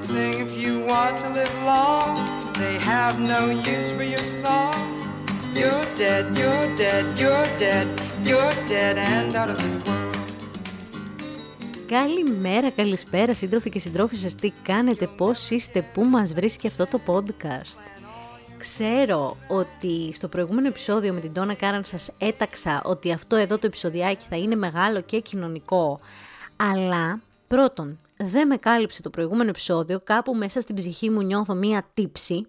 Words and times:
and 0.00 0.08
sing 0.08 0.34
if 0.46 0.52
you 0.62 0.72
want 0.92 1.14
to 1.22 1.28
live 1.38 1.54
long. 1.72 2.10
They 2.62 2.76
have 2.92 3.14
no 3.34 3.42
use 3.74 3.88
for 3.96 4.06
your 4.14 4.26
song. 4.42 4.74
You're 5.60 5.86
dead, 6.02 6.24
you're 6.40 6.68
dead, 6.82 7.04
you're 7.22 7.48
dead, 7.64 7.86
you're 8.28 8.54
dead 8.74 8.96
and 9.12 9.36
out 9.40 9.50
of 9.50 9.58
this 9.64 9.76
world. 9.86 10.16
Καλημέρα, 11.86 12.70
καλησπέρα 12.70 13.34
σύντροφοι 13.34 13.70
και 13.70 13.78
συντρόφισσες, 13.78 14.34
τι 14.34 14.52
κάνετε, 14.62 15.06
πώς 15.06 15.50
είστε, 15.50 15.82
πού 15.82 16.04
μας 16.04 16.34
βρίσκει 16.34 16.66
αυτό 16.66 16.86
το 16.86 17.00
podcast; 17.06 17.78
Ξέρω 18.58 19.36
ότι 19.48 20.12
στο 20.12 20.28
προηγούμενο 20.28 20.68
επεισόδιο 20.68 21.12
με 21.12 21.20
την 21.20 21.32
Τόνα 21.32 21.54
Κάραν 21.54 21.84
σας 21.84 22.10
έταξα 22.18 22.82
ότι 22.84 23.12
αυτό 23.12 23.36
εδώ 23.36 23.58
το 23.58 23.66
επεισοδιάκι 23.66 24.26
θα 24.28 24.36
είναι 24.36 24.54
μεγάλο 24.54 25.00
και 25.00 25.20
κοινωνικό, 25.20 26.00
αλλά 26.56 27.20
πρώτον 27.46 27.98
δεν 28.22 28.46
με 28.46 28.56
κάλυψε 28.56 29.02
το 29.02 29.10
προηγούμενο 29.10 29.48
επεισόδιο, 29.48 30.00
κάπου 30.00 30.34
μέσα 30.34 30.60
στην 30.60 30.74
ψυχή 30.74 31.10
μου 31.10 31.22
νιώθω 31.22 31.54
μία 31.54 31.90
τύψη, 31.94 32.46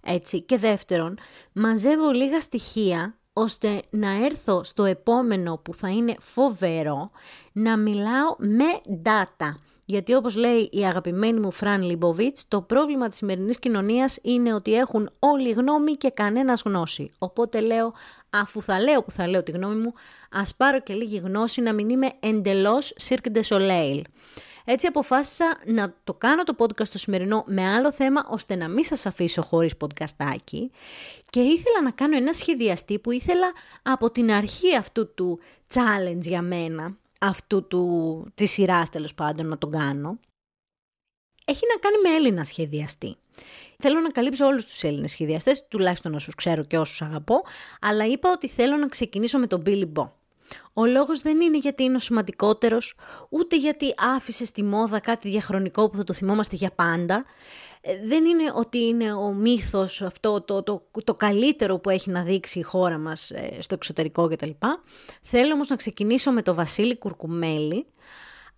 έτσι, 0.00 0.40
και 0.40 0.58
δεύτερον 0.58 1.18
μαζεύω 1.52 2.10
λίγα 2.10 2.40
στοιχεία 2.40 3.14
ώστε 3.32 3.82
να 3.90 4.24
έρθω 4.24 4.64
στο 4.64 4.84
επόμενο 4.84 5.56
που 5.56 5.74
θα 5.74 5.88
είναι 5.88 6.14
φοβερό 6.18 7.10
να 7.52 7.76
μιλάω 7.76 8.36
με 8.38 9.00
data. 9.04 9.54
Γιατί 9.86 10.14
όπως 10.14 10.36
λέει 10.36 10.68
η 10.72 10.86
αγαπημένη 10.86 11.40
μου 11.40 11.50
Φραν 11.50 11.82
Λιμποβίτς, 11.82 12.44
το 12.48 12.62
πρόβλημα 12.62 13.08
της 13.08 13.16
σημερινής 13.16 13.58
κοινωνίας 13.58 14.18
είναι 14.22 14.54
ότι 14.54 14.74
έχουν 14.74 15.10
όλοι 15.18 15.50
γνώμη 15.50 15.92
και 15.92 16.10
κανένας 16.10 16.62
γνώση. 16.64 17.10
Οπότε 17.18 17.60
λέω, 17.60 17.92
αφού 18.30 18.62
θα 18.62 18.80
λέω 18.80 19.02
που 19.02 19.10
θα 19.10 19.28
λέω 19.28 19.42
τη 19.42 19.50
γνώμη 19.50 19.80
μου, 19.80 19.92
ας 20.30 20.54
πάρω 20.54 20.80
και 20.80 20.92
λίγη 20.94 21.16
γνώση 21.16 21.60
να 21.60 21.72
μην 21.72 21.88
είμαι 21.88 22.12
εντελώς 22.20 22.94
Cirque 23.08 23.36
de 23.36 23.42
Soleil. 23.48 24.00
Έτσι 24.64 24.86
αποφάσισα 24.86 25.60
να 25.66 25.94
το 26.04 26.14
κάνω 26.14 26.42
το 26.42 26.54
podcast 26.58 26.88
το 26.88 26.98
σημερινό 26.98 27.44
με 27.46 27.68
άλλο 27.68 27.92
θέμα, 27.92 28.26
ώστε 28.28 28.56
να 28.56 28.68
μην 28.68 28.84
σας 28.84 29.06
αφήσω 29.06 29.42
χωρίς 29.42 29.72
podcastάκι. 29.80 30.70
Και 31.30 31.40
ήθελα 31.40 31.82
να 31.82 31.90
κάνω 31.90 32.16
ένα 32.16 32.32
σχεδιαστή 32.32 32.98
που 32.98 33.10
ήθελα 33.10 33.52
από 33.82 34.10
την 34.10 34.30
αρχή 34.30 34.76
αυτού 34.76 35.14
του 35.14 35.40
challenge 35.74 36.20
για 36.20 36.42
μένα, 36.42 36.96
αυτού 37.20 37.66
του, 37.66 38.24
της 38.34 38.50
σειράς 38.50 38.90
τέλος 38.90 39.14
πάντων 39.14 39.46
να 39.46 39.58
τον 39.58 39.70
κάνω, 39.70 40.18
έχει 41.44 41.62
να 41.74 41.80
κάνει 41.80 41.96
με 42.02 42.16
Έλληνα 42.16 42.44
σχεδιαστή. 42.44 43.16
Θέλω 43.78 44.00
να 44.00 44.10
καλύψω 44.10 44.46
όλους 44.46 44.64
τους 44.64 44.82
Έλληνες 44.82 45.10
σχεδιαστές, 45.10 45.66
τουλάχιστον 45.68 46.14
όσους 46.14 46.34
ξέρω 46.34 46.64
και 46.64 46.78
όσους 46.78 47.02
αγαπώ, 47.02 47.42
αλλά 47.80 48.06
είπα 48.06 48.30
ότι 48.30 48.48
θέλω 48.48 48.76
να 48.76 48.88
ξεκινήσω 48.88 49.38
με 49.38 49.46
τον 49.46 49.62
Billy 49.66 49.92
Bo. 49.94 50.08
Ο 50.72 50.86
λόγος 50.86 51.20
δεν 51.20 51.40
είναι 51.40 51.58
γιατί 51.58 51.82
είναι 51.82 51.96
ο 51.96 51.98
σημαντικότερος, 51.98 52.94
ούτε 53.28 53.56
γιατί 53.56 53.94
άφησες 54.16 54.48
στη 54.48 54.62
μόδα 54.62 55.00
κάτι 55.00 55.28
διαχρονικό 55.28 55.90
που 55.90 55.96
θα 55.96 56.04
το 56.04 56.12
θυμόμαστε 56.12 56.56
για 56.56 56.70
πάντα. 56.70 57.24
Ε, 57.80 58.06
δεν 58.06 58.24
είναι 58.24 58.52
ότι 58.54 58.78
είναι 58.78 59.12
ο 59.12 59.32
μύθος 59.32 60.02
αυτό 60.02 60.40
το, 60.40 60.62
το, 60.62 60.86
το 61.04 61.14
καλύτερο 61.14 61.78
που 61.78 61.90
έχει 61.90 62.10
να 62.10 62.22
δείξει 62.22 62.58
η 62.58 62.62
χώρα 62.62 62.98
μας 62.98 63.30
ε, 63.30 63.56
στο 63.60 63.74
εξωτερικό 63.74 64.28
κτλ. 64.28 64.50
Θέλω 65.22 65.52
όμως 65.52 65.68
να 65.68 65.76
ξεκινήσω 65.76 66.32
με 66.32 66.42
το 66.42 66.54
Βασίλη 66.54 66.98
Κουρκουμέλη, 66.98 67.86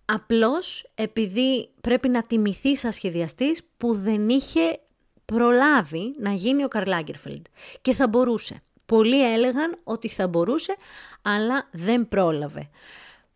απλώς 0.05 0.91
επειδή 0.95 1.69
πρέπει 1.81 2.09
να 2.09 2.23
τιμηθεί 2.23 2.75
σαν 2.75 2.91
σχεδιαστής 2.91 3.61
που 3.77 3.93
δεν 3.93 4.29
είχε 4.29 4.79
προλάβει 5.25 6.15
να 6.19 6.31
γίνει 6.31 6.63
ο 6.63 6.67
Καρλάγκερφελντ 6.67 7.45
και 7.81 7.93
θα 7.93 8.07
μπορούσε. 8.07 8.61
Πολλοί 8.87 9.33
έλεγαν 9.33 9.79
ότι 9.83 10.07
θα 10.07 10.27
μπορούσε, 10.27 10.75
αλλά 11.21 11.67
δεν 11.71 12.07
πρόλαβε. 12.07 12.69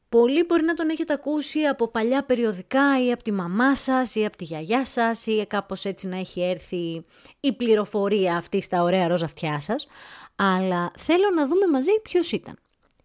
Πολλοί 0.10 0.46
μπορεί 0.46 0.64
να 0.64 0.74
τον 0.74 0.90
έχετε 0.90 1.14
ακούσει 1.14 1.60
από 1.60 1.88
παλιά 1.88 2.24
περιοδικά 2.24 3.06
ή 3.06 3.12
από 3.12 3.24
τη 3.24 3.32
μαμά 3.32 3.76
σας 3.76 4.16
ή 4.16 4.26
από 4.26 4.38
τη 4.38 4.44
γιαγιά 4.44 4.86
σας 4.86 5.26
ή 5.26 5.46
κάπως 5.48 5.86
έτσι 5.86 6.08
να 6.08 6.18
έχει 6.18 6.42
έρθει 6.42 7.06
η 7.40 7.54
πληροφορία 7.54 8.36
αυτή 8.36 8.62
στα 8.62 8.84
ωραία 8.84 9.08
ρόζα 9.08 9.26
αυτιά 9.26 9.60
σας. 9.60 9.88
Αλλά 10.36 10.92
θέλω 10.98 11.30
να 11.36 11.48
δούμε 11.48 11.68
μαζί 11.68 11.92
ποιος 12.04 12.32
ήταν. 12.32 12.58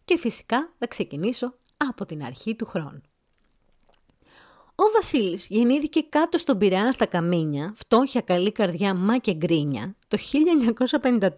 Και 0.04 0.18
φυσικά 0.18 0.72
θα 0.78 0.86
ξεκινήσω 0.86 1.54
από 1.76 2.04
την 2.04 2.24
αρχή 2.24 2.54
του 2.54 2.66
χρόνου. 2.66 3.02
Ο 4.78 4.84
Βασίλης 4.94 5.46
γεννήθηκε 5.48 6.00
κάτω 6.08 6.38
στον 6.38 6.58
Πειραιά 6.58 6.92
στα 6.92 7.06
Καμίνια, 7.06 7.74
φτώχεια, 7.76 8.20
καλή 8.20 8.52
καρδιά, 8.52 8.94
μα 8.94 9.16
και 9.16 9.34
γκρίνια, 9.34 9.96
το 10.08 10.18
1954. 10.18 11.30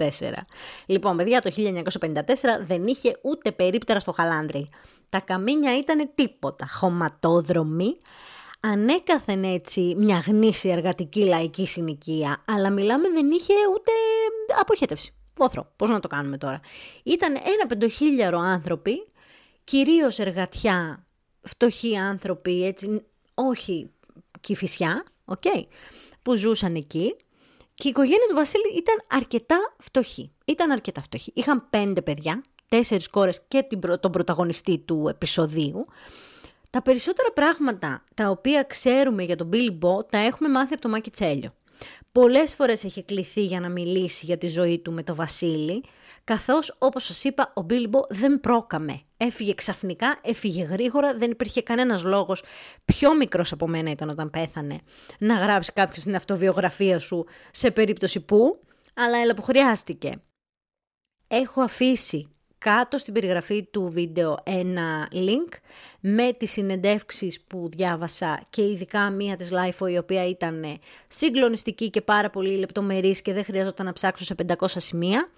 Λοιπόν, 0.86 1.16
παιδιά, 1.16 1.40
το 1.40 1.50
1954 1.56 2.20
δεν 2.66 2.86
είχε 2.86 3.18
ούτε 3.22 3.52
περίπτερα 3.52 4.00
στο 4.00 4.12
χαλάνδρι. 4.12 4.66
Τα 5.08 5.20
Καμίνια 5.20 5.78
ήταν 5.78 6.10
τίποτα, 6.14 6.66
χωματόδρομοι, 6.66 7.96
ανέκαθεν 8.60 9.44
έτσι 9.44 9.94
μια 9.96 10.22
γνήσια 10.26 10.72
εργατική 10.72 11.24
λαϊκή 11.24 11.66
συνοικία, 11.66 12.44
αλλά 12.46 12.70
μιλάμε 12.70 13.08
δεν 13.08 13.30
είχε 13.30 13.54
ούτε 13.74 13.90
αποχέτευση. 14.60 15.12
Πόθρο, 15.34 15.72
πώς 15.76 15.90
να 15.90 16.00
το 16.00 16.08
κάνουμε 16.08 16.38
τώρα. 16.38 16.60
Ήταν 17.02 17.34
ένα 17.34 17.66
πεντοχίλιαρο 17.68 18.38
άνθρωποι, 18.38 19.08
κυρίως 19.64 20.18
εργατιά, 20.18 21.06
φτωχοί 21.42 21.96
άνθρωποι, 21.96 22.64
έτσι, 22.64 23.02
όχι 23.46 23.90
κυφισιά, 24.40 25.04
okay, 25.24 25.62
που 26.22 26.34
ζούσαν 26.34 26.74
εκεί. 26.74 27.16
Και 27.74 27.88
η 27.88 27.90
οικογένεια 27.90 28.26
του 28.28 28.34
Βασίλη 28.34 28.76
ήταν 28.76 29.02
αρκετά 29.08 29.74
φτωχή. 29.78 30.32
Ήταν 30.44 30.70
αρκετά 30.70 31.02
φτωχή. 31.02 31.32
Είχαν 31.34 31.66
πέντε 31.70 32.02
παιδιά, 32.02 32.42
τέσσερις 32.68 33.08
κόρες 33.08 33.40
και 33.48 33.66
τον 34.00 34.10
πρωταγωνιστή 34.10 34.78
του 34.78 35.06
επεισοδίου. 35.08 35.86
Τα 36.70 36.82
περισσότερα 36.82 37.32
πράγματα 37.32 38.04
τα 38.14 38.30
οποία 38.30 38.62
ξέρουμε 38.62 39.22
για 39.22 39.36
τον 39.36 39.50
Billy 39.52 39.78
Bo 39.78 40.08
τα 40.10 40.18
έχουμε 40.18 40.48
μάθει 40.48 40.72
από 40.72 40.82
το 40.82 40.88
Μάκη 40.88 41.10
Τσέλιο. 41.10 41.54
Πολλές 42.12 42.54
φορές 42.54 42.84
έχει 42.84 43.02
κληθεί 43.02 43.44
για 43.44 43.60
να 43.60 43.68
μιλήσει 43.68 44.26
για 44.26 44.38
τη 44.38 44.46
ζωή 44.46 44.78
του 44.78 44.92
με 44.92 45.02
τον 45.02 45.14
Βασίλη, 45.14 45.84
καθώς 46.24 46.76
όπως 46.78 47.04
σας 47.04 47.24
είπα 47.24 47.52
ο 47.54 47.62
Μπίλμπο 47.62 48.00
δεν 48.08 48.40
πρόκαμε. 48.40 49.02
Έφυγε 49.16 49.54
ξαφνικά, 49.54 50.18
έφυγε 50.22 50.64
γρήγορα, 50.64 51.16
δεν 51.16 51.30
υπήρχε 51.30 51.62
κανένας 51.62 52.02
λόγος, 52.02 52.42
πιο 52.84 53.14
μικρός 53.14 53.52
από 53.52 53.66
μένα 53.68 53.90
ήταν 53.90 54.08
όταν 54.08 54.30
πέθανε, 54.30 54.78
να 55.18 55.34
γράψει 55.34 55.72
κάποιος 55.72 56.04
την 56.04 56.14
αυτοβιογραφία 56.14 56.98
σου 56.98 57.26
σε 57.50 57.70
περίπτωση 57.70 58.20
που, 58.20 58.60
αλλά 58.94 59.18
έλα 59.18 59.34
που 59.34 59.42
χρειάστηκε. 59.42 60.12
Έχω 61.28 61.60
αφήσει 61.60 62.37
κάτω 62.58 62.98
στην 62.98 63.14
περιγραφή 63.14 63.62
του 63.62 63.88
βίντεο 63.88 64.36
ένα 64.42 65.08
link 65.12 65.52
με 66.00 66.32
τις 66.32 66.50
συνεντεύξεις 66.50 67.40
που 67.40 67.68
διάβασα 67.72 68.42
και 68.50 68.62
ειδικά 68.62 69.10
μία 69.10 69.36
της 69.36 69.50
LIFO 69.52 69.90
η 69.90 69.98
οποία 69.98 70.26
ήταν 70.26 70.64
συγκλονιστική 71.08 71.90
και 71.90 72.00
πάρα 72.00 72.30
πολύ 72.30 72.56
λεπτομερής 72.56 73.22
και 73.22 73.32
δεν 73.32 73.44
χρειαζόταν 73.44 73.86
να 73.86 73.92
ψάξω 73.92 74.24
σε 74.24 74.34
500 74.58 74.66
σημεία. 74.66 75.28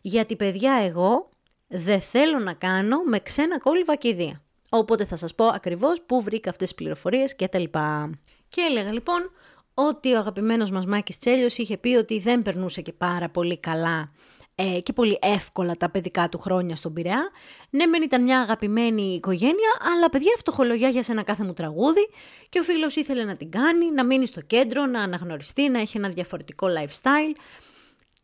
Γιατί 0.00 0.36
παιδιά 0.36 0.80
εγώ 0.84 1.28
δεν 1.66 2.00
θέλω 2.00 2.38
να 2.38 2.52
κάνω 2.52 3.02
με 3.04 3.18
ξένα 3.18 3.58
κόλληβα 3.58 3.96
κηδεία. 3.96 4.42
Οπότε 4.68 5.04
θα 5.04 5.16
σας 5.16 5.34
πω 5.34 5.46
ακριβώς 5.46 6.02
πού 6.06 6.22
βρήκα 6.22 6.50
αυτές 6.50 6.68
τις 6.68 6.76
πληροφορίες 6.76 7.36
και 7.36 7.48
τα 7.48 7.58
λοιπά. 7.58 8.10
Και 8.48 8.60
έλεγα 8.60 8.92
λοιπόν 8.92 9.30
ότι 9.74 10.12
ο 10.14 10.18
αγαπημένος 10.18 10.70
μας 10.70 10.86
Μάκης 10.86 11.18
Τσέλιος 11.18 11.58
είχε 11.58 11.76
πει 11.76 11.94
ότι 11.94 12.18
δεν 12.18 12.42
περνούσε 12.42 12.80
και 12.80 12.92
πάρα 12.92 13.28
πολύ 13.28 13.58
καλά 13.58 14.12
ε, 14.60 14.80
και 14.80 14.92
πολύ 14.92 15.18
εύκολα 15.22 15.74
τα 15.74 15.90
παιδικά 15.90 16.28
του 16.28 16.38
χρόνια 16.38 16.76
στον 16.76 16.92
Πειραιά. 16.92 17.30
Ναι, 17.70 17.86
μεν 17.86 18.02
ήταν 18.02 18.22
μια 18.22 18.40
αγαπημένη 18.40 19.02
οικογένεια, 19.02 19.70
αλλά 19.94 20.10
παιδιά 20.10 20.32
φτωχολογιά 20.38 20.88
για 20.88 21.02
σένα 21.02 21.22
κάθε 21.22 21.44
μου 21.44 21.52
τραγούδι 21.52 22.08
και 22.48 22.58
ο 22.58 22.62
φίλος 22.62 22.96
ήθελε 22.96 23.24
να 23.24 23.36
την 23.36 23.50
κάνει, 23.50 23.90
να 23.90 24.04
μείνει 24.04 24.26
στο 24.26 24.40
κέντρο, 24.40 24.86
να 24.86 25.02
αναγνωριστεί, 25.02 25.68
να 25.68 25.80
έχει 25.80 25.96
ένα 25.96 26.08
διαφορετικό 26.08 26.66
lifestyle. 26.78 27.40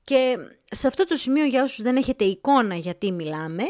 Και 0.04 0.36
σε 0.64 0.86
αυτό 0.86 1.06
το 1.06 1.14
σημείο 1.14 1.44
για 1.44 1.62
όσους 1.62 1.82
δεν 1.82 1.96
έχετε 1.96 2.24
εικόνα 2.24 2.74
γιατί 2.74 3.12
μιλάμε, 3.12 3.62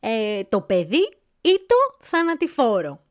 ε, 0.00 0.42
το 0.48 0.60
παιδί 0.60 1.08
ή 1.40 1.52
το 1.66 2.06
θανατηφόρο. 2.06 3.04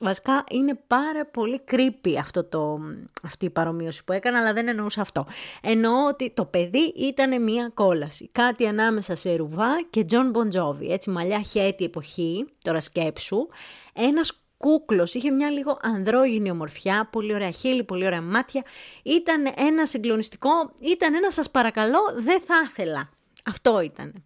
Βασικά 0.00 0.44
είναι 0.50 0.78
πάρα 0.86 1.26
πολύ 1.26 1.60
creepy 1.70 2.14
αυτό 2.18 2.44
το, 2.44 2.78
αυτή 3.22 3.44
η 3.44 3.50
παρομοίωση 3.50 4.04
που 4.04 4.12
έκανα, 4.12 4.38
αλλά 4.38 4.52
δεν 4.52 4.68
εννοούσα 4.68 5.00
αυτό. 5.00 5.26
Εννοώ 5.62 6.06
ότι 6.06 6.30
το 6.30 6.44
παιδί 6.44 6.92
ήταν 6.96 7.42
μια 7.42 7.70
κόλαση. 7.74 8.28
Κάτι 8.32 8.66
ανάμεσα 8.66 9.14
σε 9.14 9.36
Ρουβά 9.36 9.82
και 9.90 10.04
Τζον 10.04 10.30
Μπον 10.30 10.55
Τζόβι. 10.55 10.92
Έτσι 10.92 11.10
μαλλιά 11.10 11.40
χαίτη 11.40 11.84
εποχή, 11.84 12.46
τώρα 12.62 12.80
σκέψου. 12.80 13.46
Ένας 13.92 14.40
κούκλος, 14.56 15.14
είχε 15.14 15.30
μια 15.30 15.50
λίγο 15.50 15.78
ανδρόγυνη 15.82 16.50
ομορφιά, 16.50 17.08
πολύ 17.12 17.34
ωραία 17.34 17.50
χείλη, 17.50 17.84
πολύ 17.84 18.06
ωραία 18.06 18.22
μάτια. 18.22 18.62
Ήταν 19.02 19.52
ένα 19.56 19.86
συγκλονιστικό, 19.86 20.50
ήταν 20.80 21.14
ένα 21.14 21.30
σας 21.30 21.50
παρακαλώ, 21.50 21.98
δεν 22.16 22.40
θα 22.40 22.54
ήθελα. 22.68 23.10
Αυτό 23.44 23.80
ήταν. 23.80 24.24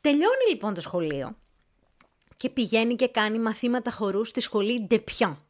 Τελειώνει 0.00 0.48
λοιπόν 0.50 0.74
το 0.74 0.80
σχολείο 0.80 1.36
και 2.36 2.50
πηγαίνει 2.50 2.94
και 2.94 3.08
κάνει 3.08 3.38
μαθήματα 3.38 3.90
χορού 3.90 4.24
στη 4.24 4.40
σχολή 4.40 4.80
Ντεπιόν. 4.80 5.42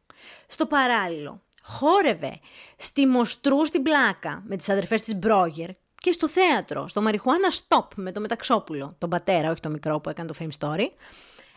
Στο 0.47 0.67
παράλληλο, 0.67 1.43
χόρευε 1.63 2.41
στη 2.77 3.07
Μοστρού 3.07 3.67
στην 3.67 3.83
Πλάκα 3.83 4.43
με 4.47 4.57
τις 4.57 4.69
αδερφές 4.69 5.03
της 5.03 5.15
Μπρόγερ 5.15 5.71
και 5.99 6.13
στο 6.13 6.29
θέατρο, 6.29 6.89
στο 6.89 7.03
Μαριχουάνα 7.03 7.49
Stop 7.53 7.89
με 7.97 8.13
το 8.13 8.21
Μεταξόπουλο, 8.21 8.95
τον 8.99 9.11
πατέρα, 9.11 9.51
όχι 9.51 9.61
το 9.61 9.69
μικρό 9.71 10.01
που 10.01 10.09
έκανε 10.09 10.33
το 10.33 10.35
Fame 10.39 10.59
Story. 10.59 10.89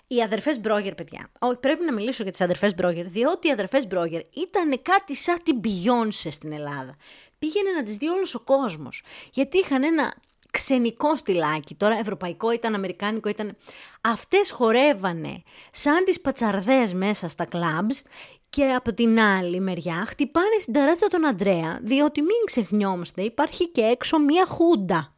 οι 0.08 0.22
αδερφές 0.22 0.60
Μπρόγερ, 0.60 0.96
παιδιά. 0.96 1.30
Όχι, 1.40 1.56
πρέπει 1.56 1.86
να 1.86 1.94
μιλήσω 1.94 2.24
για 2.24 2.32
τις 2.32 2.42
αδερφές 2.42 2.76
Μπρόγερ, 2.76 3.08
διότι 3.08 3.48
οι 3.48 3.52
αδερφές 3.52 3.88
Μπρόγερ 3.88 4.22
ήταν 4.34 4.82
κάτι 4.82 5.16
σαν 5.16 5.44
την 5.44 5.62
Beyoncé 5.64 6.28
στην 6.32 6.52
Ελλάδα. 6.52 6.96
Πήγαινε 7.40 7.72
να 7.72 7.84
τις 7.84 7.96
δει 7.98 8.08
όλος 8.08 8.36
ο 8.36 8.40
κόσμος. 8.40 9.04
Γιατί 9.32 9.58
είχαν 9.58 9.84
ένα 9.84 10.14
ξενικό 10.52 11.16
στυλάκι, 11.16 11.76
τώρα 11.76 11.98
ευρωπαϊκό 11.98 12.52
ήταν, 12.52 12.74
αμερικάνικο 12.74 13.30
ήταν. 13.30 13.58
Αυτές 14.02 14.52
χορεύανε 14.52 15.44
σαν 15.72 16.04
τις 16.06 16.22
πατσαρδές 16.22 16.94
μέσα 16.94 17.28
στα 17.28 17.46
κλαμπς 17.46 18.02
και 18.50 18.66
από 18.66 18.94
την 18.94 19.20
άλλη 19.20 19.60
μεριά 19.60 20.06
χτυπάνε 20.08 20.60
στην 20.60 20.74
ταράτσα 20.74 21.08
τον 21.08 21.26
Αντρέα, 21.26 21.80
διότι 21.84 22.22
μην 22.22 22.46
ξεχνιόμαστε, 22.46 23.22
υπάρχει 23.22 23.70
και 23.70 23.82
έξω 23.82 24.20
μία 24.20 24.46
χούντα. 24.46 25.14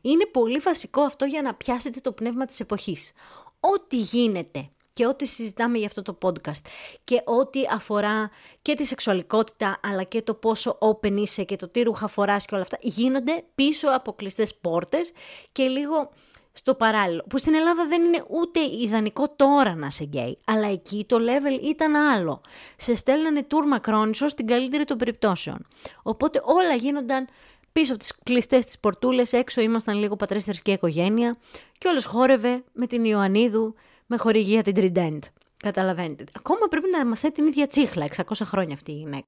Είναι 0.00 0.26
πολύ 0.26 0.58
βασικό 0.58 1.02
αυτό 1.02 1.24
για 1.24 1.42
να 1.42 1.54
πιάσετε 1.54 2.00
το 2.00 2.12
πνεύμα 2.12 2.44
της 2.44 2.60
εποχής. 2.60 3.12
Ό,τι 3.60 3.96
γίνεται 3.96 4.70
και 4.92 5.06
ό,τι 5.06 5.26
συζητάμε 5.26 5.78
για 5.78 5.86
αυτό 5.86 6.02
το 6.02 6.18
podcast 6.22 6.66
και 7.04 7.22
ό,τι 7.24 7.60
αφορά 7.72 8.30
και 8.62 8.74
τη 8.74 8.84
σεξουαλικότητα 8.84 9.80
αλλά 9.82 10.02
και 10.02 10.22
το 10.22 10.34
πόσο 10.34 10.78
open 10.80 11.12
είσαι 11.12 11.44
και 11.44 11.56
το 11.56 11.68
τι 11.68 11.82
ρούχα 11.82 12.06
φοράς 12.06 12.44
και 12.44 12.54
όλα 12.54 12.62
αυτά 12.62 12.76
γίνονται 12.80 13.44
πίσω 13.54 13.88
από 13.88 14.12
κλειστές 14.12 14.54
πόρτες 14.54 15.12
και 15.52 15.62
λίγο 15.66 16.10
στο 16.52 16.74
παράλληλο. 16.74 17.24
Που 17.28 17.38
στην 17.38 17.54
Ελλάδα 17.54 17.86
δεν 17.86 18.02
είναι 18.02 18.24
ούτε 18.28 18.60
ιδανικό 18.80 19.28
τώρα 19.36 19.74
να 19.74 19.86
είσαι 19.86 20.04
γκέι, 20.04 20.38
αλλά 20.46 20.66
εκεί 20.66 21.04
το 21.08 21.16
level 21.16 21.62
ήταν 21.64 21.94
άλλο. 21.94 22.40
Σε 22.76 22.94
στέλνανε 22.94 23.42
τουρ 23.42 23.66
μακρόνισο 23.66 24.28
στην 24.28 24.46
καλύτερη 24.46 24.84
των 24.84 24.96
περιπτώσεων. 24.96 25.66
Οπότε 26.02 26.40
όλα 26.44 26.74
γίνονταν 26.74 27.28
πίσω 27.72 27.92
από 27.92 28.00
τις 28.00 28.14
κλειστές 28.24 28.64
τις 28.64 28.78
πορτούλες, 28.78 29.32
έξω 29.32 29.60
ήμασταν 29.60 29.98
λίγο 29.98 30.16
πατρές 30.16 30.44
θρησκεία 30.44 30.74
οικογένεια 30.74 31.36
και 31.78 31.88
όλος 31.88 32.04
χόρευε 32.04 32.64
με 32.72 32.86
την 32.86 33.04
Ιωαννίδου 33.04 33.74
με 34.10 34.16
χορηγία 34.16 34.62
την 34.62 34.74
Trident. 34.76 35.18
Καταλαβαίνετε. 35.56 36.24
Ακόμα 36.36 36.66
πρέπει 36.70 36.90
να 36.90 37.06
μας 37.06 37.20
την 37.20 37.46
ίδια 37.46 37.66
τσίχλα, 37.66 38.06
600 38.16 38.22
χρόνια 38.42 38.74
αυτή 38.74 38.92
η 38.92 38.94
γυναίκα. 38.94 39.26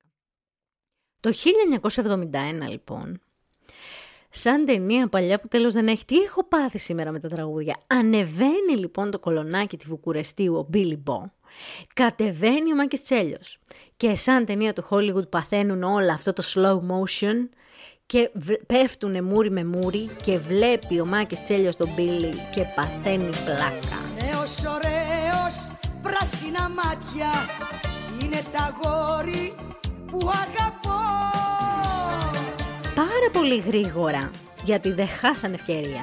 Το 1.21 1.33
1971 2.65 2.69
λοιπόν, 2.69 3.21
σαν 4.31 4.65
ταινία 4.65 5.09
παλιά 5.09 5.41
που 5.41 5.49
τέλος 5.49 5.73
δεν 5.73 5.87
έχει, 5.89 6.05
τι 6.05 6.17
έχω 6.17 6.45
πάθει 6.45 6.79
σήμερα 6.79 7.13
με 7.13 7.21
τα 7.21 7.29
τραγούδια; 7.29 7.77
Ανεβαίνει 7.87 8.77
λοιπόν 8.77 9.11
το 9.11 9.19
κολονάκι 9.19 9.77
τη 9.77 9.87
Βουκουρεστίου 9.87 10.57
ο 10.57 10.69
Billy 10.73 10.99
Bo, 11.07 11.31
κατεβαίνει 11.95 12.73
ο 12.73 12.77
Μάκης 12.77 13.03
Τσέλιος 13.03 13.59
και 13.97 14.15
σαν 14.15 14.45
ταινία 14.45 14.73
του 14.73 14.87
Hollywood 14.91 15.29
παθαίνουν 15.29 15.83
όλα 15.83 16.13
αυτό 16.13 16.33
το 16.33 16.43
slow 16.55 16.77
motion 16.77 17.49
και 18.07 18.31
πέφτουνε 18.67 19.23
μούρι 19.23 19.51
με 19.51 19.65
μούρι 19.65 20.11
και 20.23 20.39
βλέπει 20.39 21.01
ο 21.01 21.07
Μάκης 21.07 21.43
Τσέλιος 21.43 21.77
τον 21.77 21.89
Μπίλι 21.95 22.33
και 22.55 22.65
παθαίνει 22.75 23.31
πλάκα. 23.45 24.12
Νέος 24.43 24.65
ωραίος, 24.65 25.71
πράσινα 26.03 26.69
μάτια, 26.69 27.31
είναι 28.23 28.43
τα 28.53 28.77
γόρι 28.83 29.55
που 30.07 30.19
αγαπώ. 30.19 31.01
Πάρα 32.95 33.31
πολύ 33.33 33.57
γρήγορα, 33.57 34.31
γιατί 34.65 34.93
δεν 34.93 35.09
χάσανε 35.09 35.55
ευκαιρία, 35.55 36.03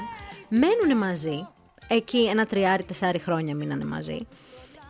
μένουν 0.49 0.97
μαζί, 0.97 1.47
εκεί 1.87 2.27
ένα 2.27 2.45
τριάρι, 2.45 2.83
τεσσάρι 2.83 3.19
χρόνια 3.19 3.55
μείνανε 3.55 3.85
μαζί, 3.85 4.27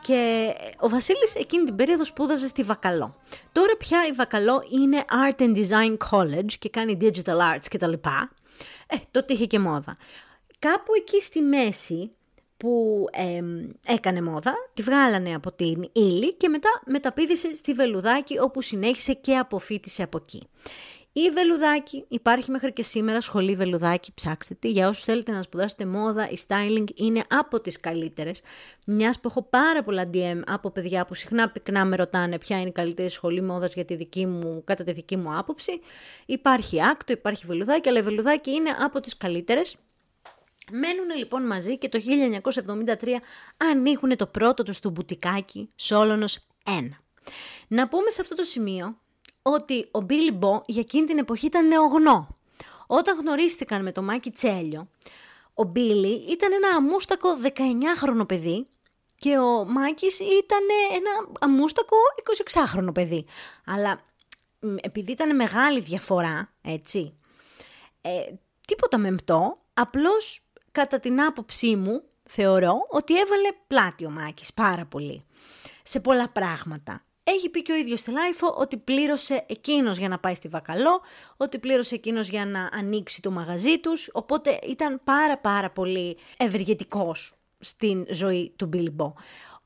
και 0.02 0.54
ο 0.80 0.90
Βασίλης 0.90 1.36
εκείνη 1.36 1.66
την 1.66 1.76
περίοδο 1.76 2.06
σπούδαζε 2.06 2.48
στη 2.48 2.64
Βακαλό. 2.64 3.16
Τώρα 3.52 3.78
πια 3.78 4.06
η 4.10 4.12
Βακαλό 4.12 4.64
είναι 4.82 5.06
Art 5.10 5.42
and 5.42 5.56
Design 5.56 5.98
College 6.12 6.54
και 6.60 6.70
κάνει 6.70 6.98
Digital 7.02 7.56
Arts 7.56 7.66
κτλ. 7.70 7.94
Ε, 8.88 8.96
τότε 9.12 9.34
είχε 9.34 9.46
και 9.46 9.60
μόδα. 9.60 9.98
Κάπου 10.60 10.94
εκεί 10.98 11.22
στη 11.22 11.42
μέση 11.42 12.12
που 12.60 13.06
έκανε 13.86 14.22
μόδα, 14.22 14.54
τη 14.74 14.82
βγάλανε 14.82 15.34
από 15.34 15.52
την 15.52 15.90
ύλη 15.92 16.34
και 16.34 16.50
μετά 16.50 16.70
μεταπίδησε 16.86 17.56
στη 17.56 17.74
Βελουδάκη 17.74 18.40
όπου 18.40 18.62
συνέχισε 18.62 19.14
και 19.14 19.38
αποφύτησε 19.38 20.04
από 20.04 20.18
εκεί. 20.18 20.48
Η 21.14 21.30
Βελουδάκη 21.30 22.06
υπάρχει 22.08 22.52
μέχρι 22.52 22.74
και 22.74 22.84
σήμερα, 22.84 23.22
σχολή 23.22 23.56
Βελουδάκη, 23.56 24.14
ψάξτε 24.14 24.54
τη. 24.54 24.70
Για 24.70 24.88
όσους 24.88 25.04
θέλετε 25.04 25.32
να 25.32 25.42
σπουδάσετε 25.42 25.86
μόδα, 25.86 26.30
η 26.30 26.34
styling 26.48 26.86
είναι 26.96 27.24
από 27.30 27.62
τις 27.62 27.80
καλύτερες. 27.80 28.42
Μιας 28.86 29.20
που 29.20 29.28
έχω 29.28 29.42
πάρα 29.42 29.84
πολλά 29.84 30.10
DM 30.14 30.42
από 30.48 30.72
παιδιά 30.72 31.06
που 31.06 31.14
συχνά 31.14 31.50
πυκνά 31.50 31.86
με 31.86 31.96
ρωτάνε 31.96 32.38
ποια 32.38 32.60
είναι 32.60 32.70
η 32.70 32.72
καλύτερη 32.72 33.10
σχολή 33.10 33.42
μόδας 33.42 33.74
για 33.74 33.86
τη 33.86 33.96
δική 33.96 34.26
μου, 34.26 34.64
κατά 34.66 34.84
τη 34.84 34.92
δική 34.92 35.18
μου 35.18 35.38
άποψη. 35.38 35.82
Υπάρχει 36.26 36.82
άκτο, 36.82 37.14
υπάρχει 37.14 37.46
Βελουδάκη, 37.46 37.90
αλλά 37.90 38.00
η 38.00 38.04
Βελουδάκη 38.04 38.52
είναι 38.52 38.70
από 38.84 39.00
τις 39.00 39.18
καλύτερες. 39.18 39.76
Μένουν 40.72 41.18
λοιπόν 41.18 41.46
μαζί 41.46 41.78
και 41.78 41.90
το 41.90 42.00
1973 43.02 43.08
ανοίγουν 43.58 44.16
το 44.16 44.28
πρώτο 44.28 44.64
τους 44.64 44.80
του 44.80 44.90
μπουτικάκι, 44.90 45.70
Σόλωνος 45.76 46.40
1. 46.66 46.72
Να 47.68 47.88
πούμε 47.88 48.10
σε 48.10 48.22
αυτό 48.22 48.36
το 48.36 48.44
σημείο 48.44 48.98
ότι 49.42 49.88
ο 49.92 50.02
Μπίλι 50.02 50.32
Μπό 50.32 50.62
για 50.66 50.82
εκείνη 50.82 51.06
την 51.06 51.18
εποχή 51.18 51.46
ήταν 51.46 51.68
νεογνώ. 51.68 52.38
Όταν 52.88 53.20
γνωρίστηκαν 53.20 53.84
με 53.84 53.92
το 53.92 54.02
Μάκη 54.02 54.32
Τσέλιο, 54.32 54.90
ο 55.54 55.64
Μπίλι 55.64 56.32
ήταν 56.32 56.52
ένα 56.54 56.76
αμούστακο 56.76 57.30
19χρονο 57.44 58.28
παιδί 58.28 58.68
και 59.16 59.38
ο 59.38 59.66
Μάκης 59.66 60.20
ήταν 60.20 60.64
ένα 60.96 61.38
αμούστακο 61.40 61.96
26χρονο 62.54 62.94
παιδί. 62.94 63.26
Αλλά 63.66 64.02
επειδή 64.82 65.12
ήταν 65.12 65.36
μεγάλη 65.36 65.80
διαφορά, 65.80 66.54
έτσι, 66.62 67.18
ε, 68.02 68.10
τίποτα 68.68 68.98
μεμπτό, 68.98 69.58
απλώς 69.74 70.44
κατά 70.72 71.00
την 71.00 71.22
άποψή 71.22 71.76
μου 71.76 72.04
θεωρώ 72.24 72.86
ότι 72.90 73.20
έβαλε 73.20 73.50
πλάτη 73.68 74.06
ο 74.06 74.10
Μάκης 74.10 74.54
πάρα 74.54 74.86
πολύ 74.86 75.26
σε 75.84 76.00
πολλά 76.00 76.30
πράγματα. 76.30 77.04
Έχει 77.24 77.50
πει 77.50 77.62
και 77.62 77.72
ο 77.72 77.76
ίδιος 77.76 78.00
στη 78.00 78.12
LiFO 78.12 78.56
ότι 78.58 78.78
πλήρωσε 78.78 79.46
εκείνος 79.48 79.98
για 79.98 80.08
να 80.08 80.20
πάει 80.20 80.34
στη 80.36 80.48
Βακαλό, 80.48 81.02
ότι 81.38 81.60
πλήρωσε 81.60 81.96
εκείνος 81.96 82.30
για 82.30 82.46
να 82.46 82.70
ανοίξει 82.74 83.22
το 83.22 83.32
μαγαζί 83.32 83.80
τους, 83.80 84.10
οπότε 84.14 84.60
ήταν 84.64 85.02
πάρα 85.04 85.38
πάρα 85.38 85.70
πολύ 85.70 86.18
ευεργετικός 86.38 87.34
στην 87.60 88.06
ζωή 88.10 88.54
του 88.56 88.70
Billy 88.74 88.96
Bo. 88.98 89.14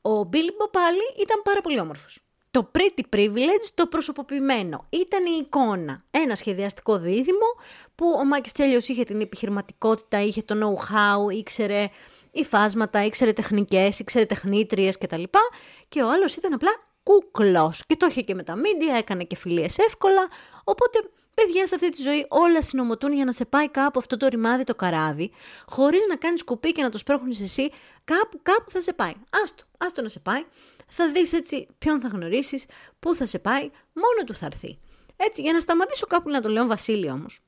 Ο 0.01 0.29
Billy 0.31 0.51
Bo 0.59 0.71
πάλι 0.71 1.01
ήταν 1.19 1.41
πάρα 1.44 1.61
πολύ 1.61 1.79
όμορφος. 1.79 2.19
Το 2.53 2.71
pretty 2.77 3.01
privilege, 3.15 3.67
το 3.73 3.88
προσωποποιημένο, 3.88 4.85
ήταν 4.89 5.25
η 5.25 5.38
εικόνα. 5.41 6.03
Ένα 6.11 6.35
σχεδιαστικό 6.35 6.97
δίδυμο 6.97 7.47
που 7.95 8.05
ο 8.19 8.25
Μάκης 8.25 8.51
Τσέλιος 8.51 8.88
είχε 8.88 9.03
την 9.03 9.21
επιχειρηματικότητα, 9.21 10.21
είχε 10.21 10.41
το 10.41 10.55
know-how, 10.55 11.33
ήξερε 11.33 11.88
υφάσματα, 12.31 13.05
ήξερε 13.05 13.33
τεχνικές, 13.33 14.00
ήξερε 14.00 14.25
τεχνίτριες 14.25 14.97
κτλ. 14.97 15.23
Και 15.89 16.01
ο 16.01 16.11
άλλος 16.11 16.35
ήταν 16.35 16.53
απλά 16.53 16.71
κούκλος 17.03 17.83
και 17.85 17.95
το 17.95 18.05
είχε 18.05 18.21
και 18.21 18.35
με 18.35 18.44
τα 18.44 18.55
μίντια, 18.55 18.95
έκανε 18.95 19.23
και 19.23 19.35
φιλίες 19.35 19.77
εύκολα, 19.77 20.27
οπότε 20.63 21.00
παιδιά 21.34 21.68
σε 21.68 21.75
αυτή 21.75 21.90
τη 21.90 22.02
ζωή 22.02 22.25
όλα 22.30 22.62
συνομωτούν 22.62 23.13
για 23.13 23.25
να 23.25 23.32
σε 23.32 23.46
πάει 23.46 23.70
κάπου 23.70 24.00
αυτό 24.00 24.18
το 24.18 24.28
ρημάδι 24.28 24.63
το 24.63 24.75
καράβι, 24.75 25.32
χωρίς 25.66 26.02
να 26.10 26.16
κάνεις 26.16 26.44
κουπί 26.44 26.72
και 26.72 26.82
να 26.82 26.90
το 26.90 26.98
σπρώχνεις 26.98 27.42
εσύ, 27.42 27.70
κάπου, 28.04 28.40
κάπου 28.42 28.70
θα 28.70 28.82
σε 28.82 28.94
πάει. 28.94 29.13
Άστο, 29.44 29.63
άστο 29.78 30.02
να 30.02 30.10
σε 30.10 30.20
πάει, 30.20 30.44
θα 30.88 31.12
δεις 31.12 31.34
έτσι 31.34 31.68
ποιον 31.78 32.02
θα 32.02 32.08
γνωρίσεις, 32.08 32.66
πού 33.00 33.16
θα 33.16 33.25
σε 33.25 33.40
πάει, 33.40 33.70
μόνο 33.94 34.24
του 34.25 34.34
θα 34.34 34.46
έρθει. 34.46 34.80
Έτσι, 35.16 35.42
για 35.42 35.54
να 35.54 35.60
σταματήσω 35.60 36.06
κάπου 36.06 36.30
να 36.30 36.42
το 36.42 36.50
λέω 36.50 36.68
Βασίλη 36.68 37.10
όμως, 37.10 37.40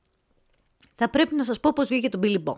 θα 0.94 1.10
πρέπει 1.10 1.34
να 1.34 1.44
σας 1.44 1.60
πω 1.60 1.72
πώς 1.72 1.88
βγήκε 1.88 2.08
το 2.08 2.18
Billy 2.22 2.42
Bo. 2.44 2.54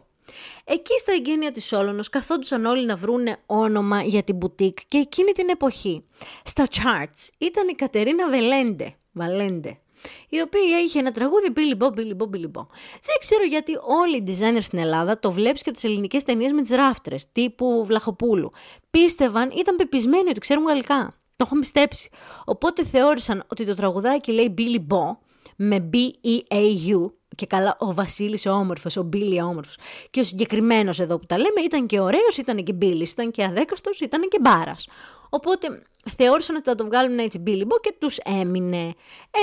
Εκεί 0.64 0.98
στα 0.98 1.12
εγγένεια 1.12 1.52
της 1.52 1.72
Όλωνος 1.72 2.08
καθόντουσαν 2.08 2.64
όλοι 2.64 2.86
να 2.86 2.96
βρούνε 2.96 3.36
όνομα 3.46 4.02
για 4.02 4.22
την 4.22 4.36
μπουτίκ 4.36 4.78
και 4.88 4.98
εκείνη 4.98 5.32
την 5.32 5.48
εποχή. 5.48 6.04
Στα 6.44 6.66
charts 6.70 7.28
ήταν 7.38 7.68
η 7.68 7.74
Κατερίνα 7.74 8.28
Βελέντε, 8.28 8.96
Βαλέντε, 9.12 9.78
η 10.28 10.40
οποία 10.40 10.80
είχε 10.84 10.98
ένα 10.98 11.12
τραγούδι 11.12 11.52
Billy 11.56 11.82
Bo, 11.82 11.86
Billy 11.86 12.16
Bo, 12.16 12.24
Billy 12.34 12.50
Bo. 12.52 12.66
Δεν 13.02 13.16
ξέρω 13.18 13.44
γιατί 13.48 13.72
όλοι 14.02 14.16
οι 14.16 14.24
designers 14.26 14.62
στην 14.62 14.78
Ελλάδα 14.78 15.18
το 15.18 15.32
βλέπεις 15.32 15.62
και 15.62 15.70
τις 15.70 15.84
ελληνικές 15.84 16.22
ταινίες 16.22 16.52
με 16.52 16.62
τις 16.62 16.70
ράφτρες, 16.70 17.32
τύπου 17.32 17.84
Βλαχοπούλου. 17.86 18.50
Πίστευαν, 18.90 19.50
ήταν 19.58 19.76
πεπισμένοι 19.76 20.28
ότι 20.28 20.40
ξέρουν 20.40 20.66
γαλλικά. 20.66 21.14
Το 21.36 21.44
έχω 21.46 21.58
πιστέψει. 21.58 22.10
Οπότε 22.44 22.84
θεώρησαν 22.84 23.44
ότι 23.48 23.64
το 23.64 23.74
τραγουδάκι 23.74 24.32
λέει 24.32 24.54
Billy 24.58 24.94
Bo 24.94 25.16
με 25.56 25.88
B-E-A-U 25.92 27.10
και 27.34 27.46
καλά 27.46 27.76
ο 27.78 27.94
Βασίλης 27.94 28.46
ο 28.46 28.50
όμορφος, 28.50 28.96
ο 28.96 29.02
Μπίλι 29.02 29.40
ο 29.40 29.44
όμορφος. 29.44 29.76
Και 30.10 30.20
ο 30.20 30.24
συγκεκριμένος 30.24 30.98
εδώ 31.00 31.18
που 31.18 31.26
τα 31.26 31.38
λέμε 31.38 31.60
ήταν 31.64 31.86
και 31.86 32.00
ωραίος, 32.00 32.36
ήταν 32.36 32.64
και 32.64 32.72
Μπίλης, 32.72 33.10
ήταν 33.10 33.30
και 33.30 33.44
αδέκαστος, 33.44 34.00
ήταν 34.00 34.28
και 34.28 34.38
μπάρας. 34.40 34.88
Οπότε 35.28 35.82
θεώρησαν 36.16 36.56
ότι 36.56 36.64
θα 36.64 36.74
το 36.74 36.84
βγάλουν 36.84 37.18
έτσι 37.18 37.38
Μπίλι 37.38 37.64
Μπο 37.64 37.78
και 37.78 37.94
τους 37.98 38.16
έμεινε. 38.16 38.94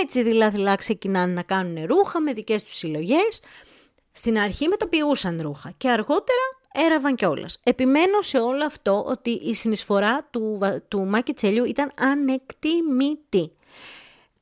Έτσι 0.03 0.23
δηλαδή 0.23 0.75
ξεκινάνε 0.77 1.33
να 1.33 1.41
κάνουν 1.41 1.85
ρούχα 1.85 2.21
με 2.21 2.33
δικές 2.33 2.63
τους 2.63 2.75
συλλογές. 2.75 3.39
Στην 4.11 4.39
αρχή 4.39 4.67
μεταποιούσαν 4.67 5.41
ρούχα 5.41 5.73
και 5.77 5.89
αργότερα 5.89 6.39
έραβαν 6.73 7.15
κιόλας. 7.15 7.59
Επιμένω 7.63 8.21
σε 8.21 8.37
όλο 8.37 8.65
αυτό 8.65 9.03
ότι 9.07 9.29
η 9.29 9.53
συνεισφορά 9.53 10.27
του, 10.31 10.59
του 10.87 11.05
Μάκη 11.05 11.33
Τσέλιου 11.33 11.65
ήταν 11.65 11.91
ανεκτήμητη 11.99 13.51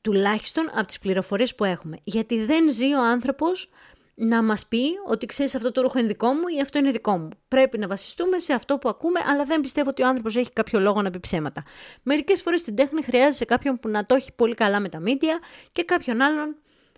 τουλάχιστον 0.00 0.70
από 0.74 0.86
τις 0.86 0.98
πληροφορίες 0.98 1.54
που 1.54 1.64
έχουμε. 1.64 1.96
Γιατί 2.04 2.44
δεν 2.44 2.72
ζει 2.72 2.94
ο 2.94 3.02
άνθρωπος 3.02 3.70
να 4.14 4.42
μας 4.42 4.66
πει 4.66 4.82
ότι 5.06 5.26
ξέρεις 5.26 5.54
αυτό 5.54 5.72
το 5.72 5.80
ρούχο 5.80 5.98
είναι 5.98 6.08
δικό 6.08 6.32
μου 6.32 6.42
ή 6.56 6.60
αυτό 6.60 6.78
είναι 6.78 6.90
δικό 6.90 7.18
μου. 7.18 7.28
Πρέπει 7.48 7.78
να 7.78 7.86
βασιστούμε 7.86 8.38
σε 8.38 8.52
αυτό 8.52 8.78
που 8.78 8.88
ακούμε, 8.88 9.20
αλλά 9.26 9.44
δεν 9.44 9.60
πιστεύω 9.60 9.88
ότι 9.88 10.02
ο 10.02 10.06
άνθρωπος 10.06 10.36
έχει 10.36 10.52
κάποιο 10.52 10.80
λόγο 10.80 11.02
να 11.02 11.10
πει 11.10 11.20
ψέματα. 11.20 11.62
Μερικές 12.02 12.42
φορές 12.42 12.60
στην 12.60 12.74
τέχνη 12.74 13.02
χρειάζεται 13.02 13.44
κάποιον 13.44 13.78
που 13.78 13.88
να 13.88 14.06
το 14.06 14.14
έχει 14.14 14.32
πολύ 14.32 14.54
καλά 14.54 14.80
με 14.80 14.88
τα 14.88 15.00
μίντια 15.00 15.38
και 15.72 15.82
κάποιον 15.82 16.20
άλλον 16.20 16.56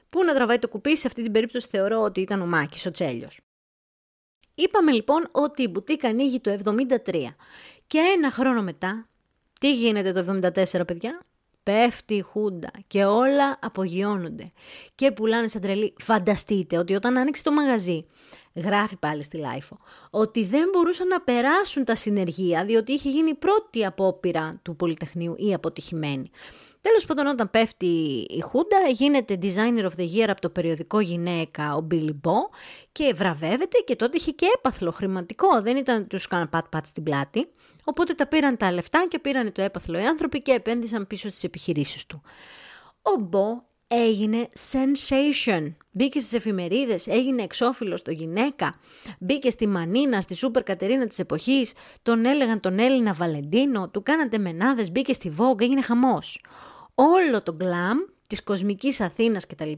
που 0.09 0.25
να 0.25 0.35
τραβάει 0.35 0.59
το 0.59 0.69
κουπί. 0.69 0.97
Σε 0.97 1.07
αυτή 1.07 1.23
την 1.23 1.33
περίπτωση 1.33 1.67
θεωρώ 1.71 2.01
ότι 2.03 2.21
ήταν 2.21 2.43
ο 2.43 2.47
Μάκης, 2.47 2.87
ο 2.87 2.91
Τσέλιος. 2.91 3.41
Είπαμε 4.55 4.93
λοιπόν 4.93 5.29
ότι 5.33 5.63
η 5.63 5.69
μπουτίκ 5.71 6.09
ανοίγει 6.09 6.41
το 6.41 6.59
73 7.05 7.25
και 7.87 7.99
ένα 7.99 8.31
χρόνο 8.31 8.63
μετά, 8.63 9.09
τι 9.61 9.75
γίνεται 9.75 10.13
το 10.13 10.41
74 10.43 10.87
παιδιά, 10.87 11.21
πέφτει 11.67 12.15
η 12.15 12.21
χούντα 12.21 12.71
και 12.87 13.05
όλα 13.05 13.59
απογειώνονται 13.63 14.53
και 14.95 15.13
πουλάνε 15.13 15.49
σαν 15.49 15.61
τρελοί. 15.61 15.95
Φανταστείτε 15.99 16.79
ότι 16.79 16.95
όταν 16.95 17.19
άνοιξε 17.19 17.43
το 17.43 17.53
μαγαζί, 17.53 18.07
γράφει 18.55 18.97
πάλι 18.97 19.23
στη 19.23 19.37
LiFO, 19.37 19.79
ότι 20.11 20.45
δεν 20.45 20.69
μπορούσαν 20.73 21.09
να 21.09 21.21
περάσουν 21.21 21.85
τα 21.85 21.95
συνεργεία 21.95 22.65
διότι 22.65 22.93
είχε 22.93 23.11
γίνει 23.11 23.31
η 23.31 23.35
πρώτη 23.35 23.85
απόπειρα 23.85 24.61
του 24.63 24.77
Πολυτεχνείου 24.77 25.35
ή 25.37 25.55
αποτυχημένη. 25.55 26.31
Τέλος 26.87 27.07
πάντων 27.07 27.27
όταν 27.27 27.51
πέφτει 27.51 27.87
η 28.29 28.41
Χούντα 28.41 28.77
γίνεται 28.93 29.39
designer 29.43 29.85
of 29.85 30.01
the 30.01 30.09
year 30.17 30.29
από 30.29 30.41
το 30.41 30.51
περιοδικό 30.51 31.01
γυναίκα 31.01 31.75
ο 31.75 31.87
Billy 31.91 32.11
Bo 32.11 32.33
και 32.93 33.13
βραβεύεται 33.17 33.79
και 33.85 33.97
τότε 33.97 34.17
είχε 34.17 34.31
και 34.31 34.47
έπαθλο 34.57 34.91
χρηματικό, 34.91 35.63
δεν 35.63 35.77
ήταν 35.77 35.97
ότι 35.97 36.07
τους 36.07 36.27
κάναν 36.27 36.49
πατ 36.49 36.67
πατ 36.71 36.87
στην 36.87 37.03
πλάτη. 37.03 37.49
Οπότε 37.85 38.15
τα 38.15 38.27
πήραν 38.27 38.57
τα 38.57 38.73
λεφτά 38.73 39.07
και 39.09 39.19
πήραν 39.19 39.53
το 39.53 39.63
έπαθλο 39.63 39.99
οι 39.99 40.05
άνθρωποι 40.05 40.43
και 40.43 40.53
επένδυσαν 40.53 41.07
πίσω 41.07 41.29
στις 41.29 41.45
επιχειρήσεις 41.45 42.07
του. 42.07 42.23
Ο 43.03 43.21
Μπο 43.21 43.63
έγινε 43.87 44.49
sensation. 44.73 45.75
Μπήκε 45.91 46.19
στις 46.19 46.33
εφημερίδες, 46.33 47.07
έγινε 47.07 47.43
εξώφυλλος 47.43 48.01
στο 48.01 48.11
γυναίκα, 48.11 48.75
μπήκε 49.19 49.51
στη 49.51 49.67
Μανίνα, 49.67 50.21
στη 50.21 50.35
Σούπερ 50.35 50.63
Κατερίνα 50.63 51.07
της 51.07 51.19
εποχής, 51.19 51.73
τον 52.03 52.25
έλεγαν 52.25 52.61
τον 52.61 52.79
Έλληνα 52.79 53.13
Βαλεντίνο, 53.13 53.89
του 53.89 54.03
κάνατε 54.03 54.39
μενάδες, 54.39 54.91
μπήκε 54.91 55.13
στη 55.13 55.33
Vogue, 55.39 55.61
έγινε 55.61 55.83
χαμός 55.83 56.41
όλο 56.99 57.43
το 57.43 57.53
γκλάμ 57.53 57.99
της 58.27 58.43
κοσμικής 58.43 59.01
Αθήνας 59.01 59.47
κτλ. 59.47 59.73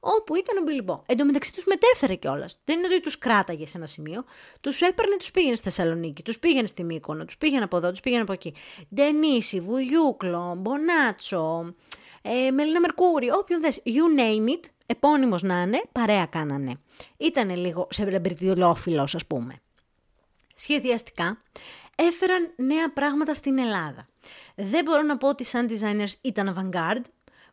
όπου 0.00 0.34
ήταν 0.36 0.56
ο 0.58 0.62
Μπιλιμπό. 0.62 1.02
Εν 1.06 1.16
τω 1.16 1.24
μεταξύ 1.24 1.52
τους 1.52 1.64
μετέφερε 1.64 2.14
κιόλας. 2.14 2.60
Δεν 2.64 2.78
είναι 2.78 2.86
ότι 2.86 3.00
τους 3.00 3.18
κράταγε 3.18 3.66
σε 3.66 3.76
ένα 3.76 3.86
σημείο. 3.86 4.24
Τους 4.60 4.80
έπαιρνε, 4.80 5.16
τους 5.16 5.30
πήγαινε 5.30 5.54
στη 5.54 5.64
Θεσσαλονίκη, 5.64 6.22
τους 6.22 6.38
πήγαινε 6.38 6.66
στη 6.66 6.84
Μύκονο, 6.84 7.24
τους 7.24 7.36
πήγαινε 7.38 7.64
από 7.64 7.76
εδώ, 7.76 7.90
τους 7.90 8.00
πήγαινε 8.00 8.22
από 8.22 8.32
εκεί. 8.32 8.54
Ντενίση, 8.94 9.60
Βουγιούκλο, 9.60 10.54
Μπονάτσο, 10.58 11.74
ε, 12.22 12.50
Μελίνα 12.50 12.80
Μερκούρη, 12.80 13.30
όποιον 13.30 13.60
δες, 13.60 13.82
you 13.84 14.20
name 14.20 14.50
it, 14.50 14.68
επώνυμος 14.86 15.42
να 15.42 15.60
είναι, 15.62 15.82
παρέα 15.92 16.26
κάνανε. 16.26 16.74
Ήτανε 17.16 17.54
λίγο 17.54 17.88
σε 17.90 18.04
μπρεμπριτιλόφιλος 18.04 19.14
ας 19.14 19.26
πούμε. 19.26 19.54
Σχεδιαστικά, 20.54 21.42
έφεραν 21.94 22.52
νέα 22.56 22.92
πράγματα 22.92 23.34
στην 23.34 23.58
Ελλάδα. 23.58 24.06
Δεν 24.54 24.84
μπορώ 24.84 25.02
να 25.02 25.16
πω 25.16 25.28
ότι 25.28 25.44
σαν 25.44 25.68
designers 25.70 26.12
ήταν 26.20 26.54
avant-garde, 26.56 27.04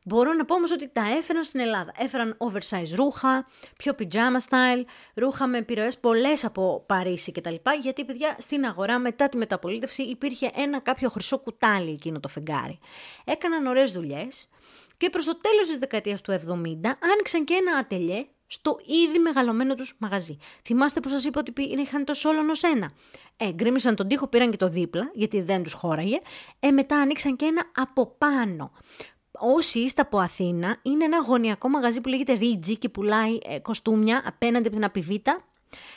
Μπορώ 0.05 0.33
να 0.33 0.45
πω 0.45 0.55
όμως 0.55 0.71
ότι 0.71 0.89
τα 0.89 1.01
έφεραν 1.17 1.43
στην 1.43 1.59
Ελλάδα. 1.59 1.91
Έφεραν 1.97 2.37
oversize 2.37 2.95
ρούχα, 2.95 3.47
πιο 3.77 3.95
pyjama 3.99 4.49
style, 4.49 4.83
ρούχα 5.13 5.47
με 5.47 5.57
επιρροές 5.57 5.97
πολλές 5.97 6.45
από 6.45 6.83
Παρίσι 6.87 7.31
κτλ. 7.31 7.55
Γιατί, 7.81 8.05
παιδιά, 8.05 8.35
στην 8.39 8.65
αγορά 8.65 8.99
μετά 8.99 9.29
τη 9.29 9.37
μεταπολίτευση 9.37 10.03
υπήρχε 10.03 10.51
ένα 10.55 10.79
κάποιο 10.79 11.09
χρυσό 11.09 11.37
κουτάλι 11.39 11.91
εκείνο 11.91 12.19
το 12.19 12.27
φεγγάρι. 12.27 12.79
Έκαναν 13.23 13.65
ωραίες 13.65 13.91
δουλειές 13.91 14.49
και 14.97 15.09
προς 15.09 15.25
το 15.25 15.37
τέλος 15.37 15.67
της 15.67 15.77
δεκαετίας 15.77 16.21
του 16.21 16.31
70 16.31 16.37
άνοιξαν 17.13 17.43
και 17.43 17.53
ένα 17.53 17.77
ατελιέ 17.77 18.25
στο 18.51 18.77
ήδη 19.07 19.19
μεγαλωμένο 19.19 19.75
τους 19.75 19.95
μαγαζί. 19.97 20.37
Θυμάστε 20.63 20.99
που 20.99 21.09
σας 21.09 21.25
είπα 21.25 21.39
ότι 21.39 21.61
είχαν 21.61 22.05
το 22.05 22.13
σόλον 22.13 22.49
ως 22.49 22.63
ένα. 22.63 22.91
Ε, 23.37 23.51
γκρίμισαν 23.51 23.95
τον 23.95 24.07
τοίχο, 24.07 24.27
πήραν 24.27 24.51
και 24.51 24.57
το 24.57 24.69
δίπλα, 24.69 25.11
γιατί 25.13 25.41
δεν 25.41 25.63
τους 25.63 25.73
χώραγε. 25.73 26.19
Ε, 26.59 26.71
μετά 26.71 26.97
ανοίξαν 26.97 27.35
και 27.35 27.45
ένα 27.45 27.63
από 27.75 28.15
πάνω. 28.17 28.71
Όσοι 29.31 29.79
είστε 29.79 30.01
από 30.01 30.19
Αθήνα, 30.19 30.77
είναι 30.81 31.03
ένα 31.03 31.17
γωνιακό 31.21 31.69
μαγαζί 31.69 32.01
που 32.01 32.09
λέγεται 32.09 32.33
Ρίτζι 32.33 32.77
και 32.77 32.89
πουλάει 32.89 33.37
ε, 33.43 33.59
κοστούμια 33.59 34.23
απέναντι 34.25 34.67
από 34.67 34.75
την 34.75 34.85
Απιβίτα 34.85 35.39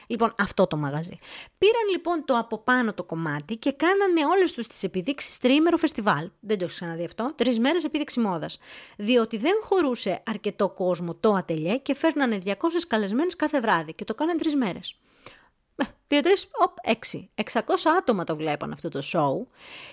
Λοιπόν, 0.06 0.34
αυτό 0.38 0.66
το 0.66 0.76
μαγαζί. 0.76 1.18
Πήραν 1.58 1.88
λοιπόν 1.90 2.24
το 2.24 2.38
από 2.38 2.58
πάνω 2.58 2.94
το 2.94 3.04
κομμάτι 3.04 3.56
και 3.56 3.72
κάνανε 3.72 4.24
όλες 4.26 4.52
τους 4.52 4.66
τις 4.66 4.82
επιδείξεις 4.82 5.38
τριήμερο 5.38 5.76
φεστιβάλ. 5.76 6.30
Δεν 6.40 6.58
το 6.58 6.64
έχω 6.64 6.74
ξαναδεί 6.74 7.04
αυτό. 7.04 7.32
Τρεις 7.36 7.58
μέρες 7.58 7.84
επίδειξη 7.84 8.20
μόδας. 8.20 8.58
Διότι 8.96 9.36
δεν 9.36 9.54
χωρούσε 9.62 10.22
αρκετό 10.26 10.68
κόσμο 10.68 11.14
το 11.14 11.32
ατελιέ 11.32 11.76
και 11.76 11.94
φέρνανε 11.94 12.38
200 12.44 12.52
καλεσμένες 12.88 13.36
κάθε 13.36 13.60
βράδυ 13.60 13.94
και 13.94 14.04
το 14.04 14.14
κάνανε 14.14 14.38
τρεις 14.38 14.54
μέρες. 14.54 14.98
2, 16.08 16.20
3, 16.22 17.28
600 17.34 17.60
άτομα 17.98 18.24
το 18.24 18.36
βλέπαν 18.36 18.72
αυτό 18.72 18.88
το 18.88 19.00
show 19.12 19.46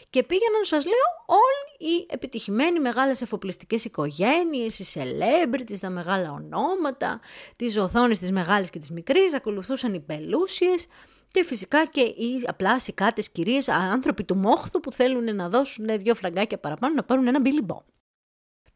και 0.10 0.24
πήγαιναν, 0.24 0.64
σας 0.64 0.86
λέω, 0.86 0.94
όλοι 1.28 1.94
οι 1.94 2.06
επιτυχημένοι 2.10 2.80
μεγάλες 2.80 3.22
εφοπλιστικές 3.22 3.86
οικογένειες 3.86 4.80
οι 4.80 4.86
celebrities, 4.94 5.78
τα 5.80 5.90
μεγάλα 5.90 6.32
ονόματα, 6.32 7.20
τι 7.56 7.80
οθόνε 7.80 8.16
της 8.16 8.32
μεγάλης 8.32 8.70
και 8.70 8.80
της 8.80 8.92
μικρής, 8.92 9.34
ακολουθούσαν 9.34 9.94
οι 9.94 10.00
πελούσιες 10.00 10.88
και 11.32 11.44
φυσικά 11.44 11.86
και 11.86 12.02
οι 12.02 12.44
απλά 12.46 12.80
σικάτες 12.80 13.30
κυρίες 13.30 13.70
άνθρωποι 13.70 14.24
του 14.24 14.36
μόχθου 14.36 14.80
που 14.80 14.92
θέλουν 14.92 15.36
να 15.36 15.50
δώσουν 15.50 15.86
δύο 15.98 16.16
φραγκάκια 16.16 16.58
παραπάνω 16.58 16.94
να 16.94 17.04
πάρουν 17.04 17.28
ένα 17.28 17.40
μπιλιμπό 17.40 17.84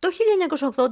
το 0.05 0.11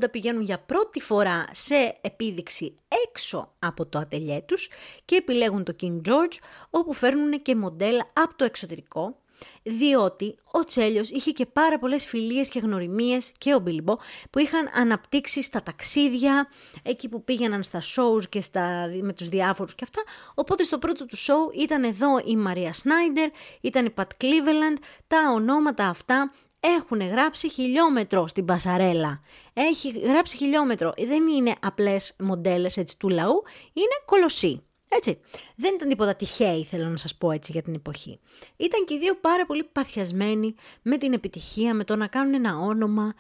1980 0.04 0.12
πηγαίνουν 0.12 0.42
για 0.42 0.60
πρώτη 0.60 1.02
φορά 1.02 1.46
σε 1.52 1.98
επίδειξη 2.02 2.76
έξω 3.08 3.54
από 3.60 3.86
το 3.86 4.00
ατελιέ 4.00 4.42
τους 4.42 4.70
και 5.06 5.16
επιλέγουν 5.16 5.64
το 5.64 5.76
King 5.82 6.02
George 6.08 6.38
όπου 6.70 6.94
φέρνουν 6.94 7.42
και 7.42 7.56
μοντέλα 7.56 8.10
από 8.14 8.36
το 8.36 8.44
εξωτερικό 8.44 9.18
διότι 9.64 10.36
ο 10.52 10.66
Τσέλιος 10.66 11.10
είχε 11.10 11.32
και 11.32 11.46
πάρα 11.46 11.80
πολλές 11.80 12.06
φιλίες 12.06 12.48
και 12.48 12.60
γνωριμίες 12.60 13.32
και 13.38 13.54
ο 13.54 13.60
Μπίλμπο 13.60 13.96
που 14.30 14.40
είχαν 14.40 14.70
αναπτύξει 14.76 15.42
στα 15.42 15.64
ταξίδια, 15.64 16.50
εκεί 16.84 17.10
που 17.10 17.24
πήγαιναν 17.24 17.64
στα 17.64 17.82
shows 17.82 18.24
και 18.30 18.42
στα, 18.42 18.90
με 19.02 19.14
τους 19.14 19.30
διάφορους 19.30 19.76
και 19.76 19.84
αυτά. 19.84 20.02
Οπότε 20.34 20.64
στο 20.64 20.78
πρώτο 20.78 21.06
του 21.06 21.18
show 21.18 21.58
ήταν 21.60 21.84
εδώ 21.84 22.20
η 22.26 22.36
Μαρία 22.36 22.74
Σνάιντερ, 22.74 23.30
ήταν 23.62 23.86
η 23.86 23.90
Πατ 23.90 24.12
Cleveland, 24.22 24.78
τα 25.08 25.32
ονόματα 25.34 25.88
αυτά 25.88 26.32
έχουν 26.66 27.08
γράψει 27.08 27.50
χιλιόμετρο 27.50 28.28
στην 28.28 28.46
πασαρέλα. 28.46 29.22
Έχει 29.54 29.90
γράψει 29.90 30.38
χιλιόμετρο. 30.38 30.94
Δεν 30.98 31.28
είναι 31.28 31.54
απλές 31.62 32.16
μοντέλες 32.20 32.78
έτσι 32.78 32.98
του 32.98 33.10
λαού, 33.10 33.44
είναι 33.74 34.02
κολοσσί. 34.06 34.64
Έτσι. 34.88 35.20
Δεν 35.56 35.74
ήταν 35.76 35.90
τίποτα 35.90 36.16
τυχαίοι, 36.16 36.64
θέλω 36.64 36.88
να 36.88 36.98
σας 36.98 37.16
πω 37.16 37.32
έτσι 37.32 37.52
για 37.52 37.62
την 37.62 37.74
εποχή. 37.74 38.20
Ήταν 38.58 38.86
και 38.86 38.94
οι 38.94 39.00
δύο 39.00 39.16
πάρα 39.16 39.46
πολύ 39.46 39.64
παθιασμένοι 39.64 40.56
με 40.82 40.98
την 40.98 41.14
επιτυχία, 41.14 41.74
με 41.74 41.84
το 41.84 41.96
να 41.96 42.08
κάνουν 42.08 42.34
ένα 42.34 42.58
όνομα. 42.58 43.14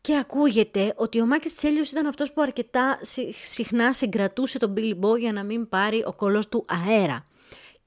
Και 0.00 0.16
ακούγεται 0.16 0.94
ότι 0.96 1.20
ο 1.20 1.26
Μάκης 1.26 1.54
Τσέλιος 1.54 1.90
ήταν 1.90 2.06
αυτός 2.06 2.32
που 2.32 2.42
αρκετά 2.42 2.98
συχνά 3.42 3.92
συγκρατούσε 3.92 4.58
τον 4.58 4.74
Billy 4.76 4.98
Bo 5.00 5.18
για 5.18 5.32
να 5.32 5.44
μην 5.44 5.68
πάρει 5.68 6.04
ο 6.06 6.12
κολός 6.12 6.48
του 6.48 6.64
αέρα. 6.68 7.26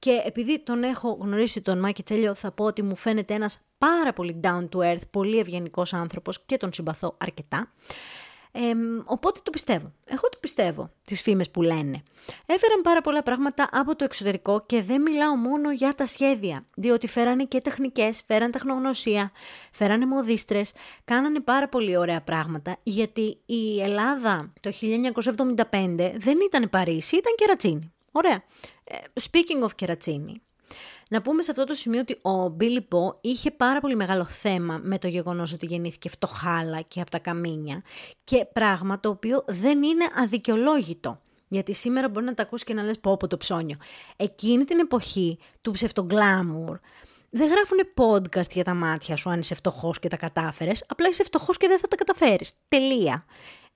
Και 0.00 0.22
επειδή 0.24 0.58
τον 0.58 0.82
έχω 0.82 1.18
γνωρίσει 1.20 1.60
τον 1.60 1.78
Μάκη 1.78 2.02
Τσέλιο, 2.02 2.34
θα 2.34 2.52
πω 2.52 2.64
ότι 2.64 2.82
μου 2.82 2.96
φαίνεται 2.96 3.34
ένας 3.34 3.58
πάρα 3.78 4.12
πολύ 4.12 4.40
down 4.44 4.68
to 4.68 4.78
earth, 4.78 5.00
πολύ 5.10 5.38
ευγενικός 5.38 5.92
άνθρωπος 5.94 6.42
και 6.46 6.56
τον 6.56 6.72
συμπαθώ 6.72 7.16
αρκετά. 7.18 7.72
Ε, 8.52 8.60
οπότε 9.04 9.40
το 9.42 9.50
πιστεύω. 9.50 9.92
Εγώ 10.04 10.28
το 10.28 10.38
πιστεύω, 10.40 10.90
τις 11.04 11.22
φήμες 11.22 11.50
που 11.50 11.62
λένε. 11.62 12.02
Έφεραν 12.46 12.80
πάρα 12.82 13.00
πολλά 13.00 13.22
πράγματα 13.22 13.68
από 13.72 13.96
το 13.96 14.04
εξωτερικό 14.04 14.64
και 14.66 14.82
δεν 14.82 15.02
μιλάω 15.02 15.36
μόνο 15.36 15.72
για 15.72 15.94
τα 15.94 16.06
σχέδια, 16.06 16.64
διότι 16.74 17.06
φέρανε 17.06 17.44
και 17.44 17.60
τεχνικές, 17.60 18.22
φέραν 18.26 18.50
τεχνογνωσία, 18.50 19.32
φέρανε 19.72 20.06
μοδίστρες, 20.06 20.72
κάνανε 21.04 21.40
πάρα 21.40 21.68
πολύ 21.68 21.96
ωραία 21.96 22.20
πράγματα, 22.22 22.76
γιατί 22.82 23.38
η 23.46 23.80
Ελλάδα 23.80 24.52
το 24.60 24.70
1975 24.70 26.12
δεν 26.16 26.38
ήταν 26.46 26.70
Παρίσι, 26.70 27.16
ήταν 27.16 27.34
Κερατσίνη. 27.36 27.92
Ωραία. 28.12 28.42
Ε, 28.84 28.96
speaking 29.20 29.64
of 29.64 29.74
κερατσίνη, 29.74 30.42
να 31.08 31.22
πούμε 31.22 31.42
σε 31.42 31.50
αυτό 31.50 31.64
το 31.64 31.74
σημείο 31.74 32.00
ότι 32.00 32.12
ο 32.28 32.56
Billy 32.60 32.78
Bo 32.78 33.14
είχε 33.20 33.50
πάρα 33.50 33.80
πολύ 33.80 33.96
μεγάλο 33.96 34.24
θέμα 34.24 34.80
με 34.82 34.98
το 34.98 35.08
γεγονός 35.08 35.52
ότι 35.52 35.66
γεννήθηκε 35.66 36.08
φτωχάλα 36.08 36.80
και 36.80 37.00
από 37.00 37.10
τα 37.10 37.18
καμίνια 37.18 37.82
και 38.24 38.46
πράγμα 38.52 39.00
το 39.00 39.08
οποίο 39.08 39.44
δεν 39.46 39.82
είναι 39.82 40.04
αδικαιολόγητο. 40.16 41.20
Γιατί 41.48 41.74
σήμερα 41.74 42.08
μπορεί 42.08 42.24
να 42.24 42.34
τα 42.34 42.42
ακούσει 42.42 42.64
και 42.64 42.74
να 42.74 42.82
λες 42.82 42.98
πω 42.98 43.12
από 43.12 43.26
το 43.26 43.36
ψώνιο. 43.36 43.76
Εκείνη 44.16 44.64
την 44.64 44.78
εποχή 44.78 45.38
του 45.60 45.70
ψευτογκλάμουρ, 45.70 46.78
δεν 47.30 47.48
γράφουν 47.48 47.78
podcast 47.96 48.50
για 48.52 48.64
τα 48.64 48.74
μάτια 48.74 49.16
σου 49.16 49.30
αν 49.30 49.40
είσαι 49.40 49.54
φτωχός 49.54 49.98
και 49.98 50.08
τα 50.08 50.16
κατάφερες, 50.16 50.84
απλά 50.88 51.08
είσαι 51.08 51.24
φτωχός 51.24 51.56
και 51.56 51.68
δεν 51.68 51.78
θα 51.78 51.88
τα 51.88 51.96
καταφέρεις. 51.96 52.52
Τελεία 52.68 53.24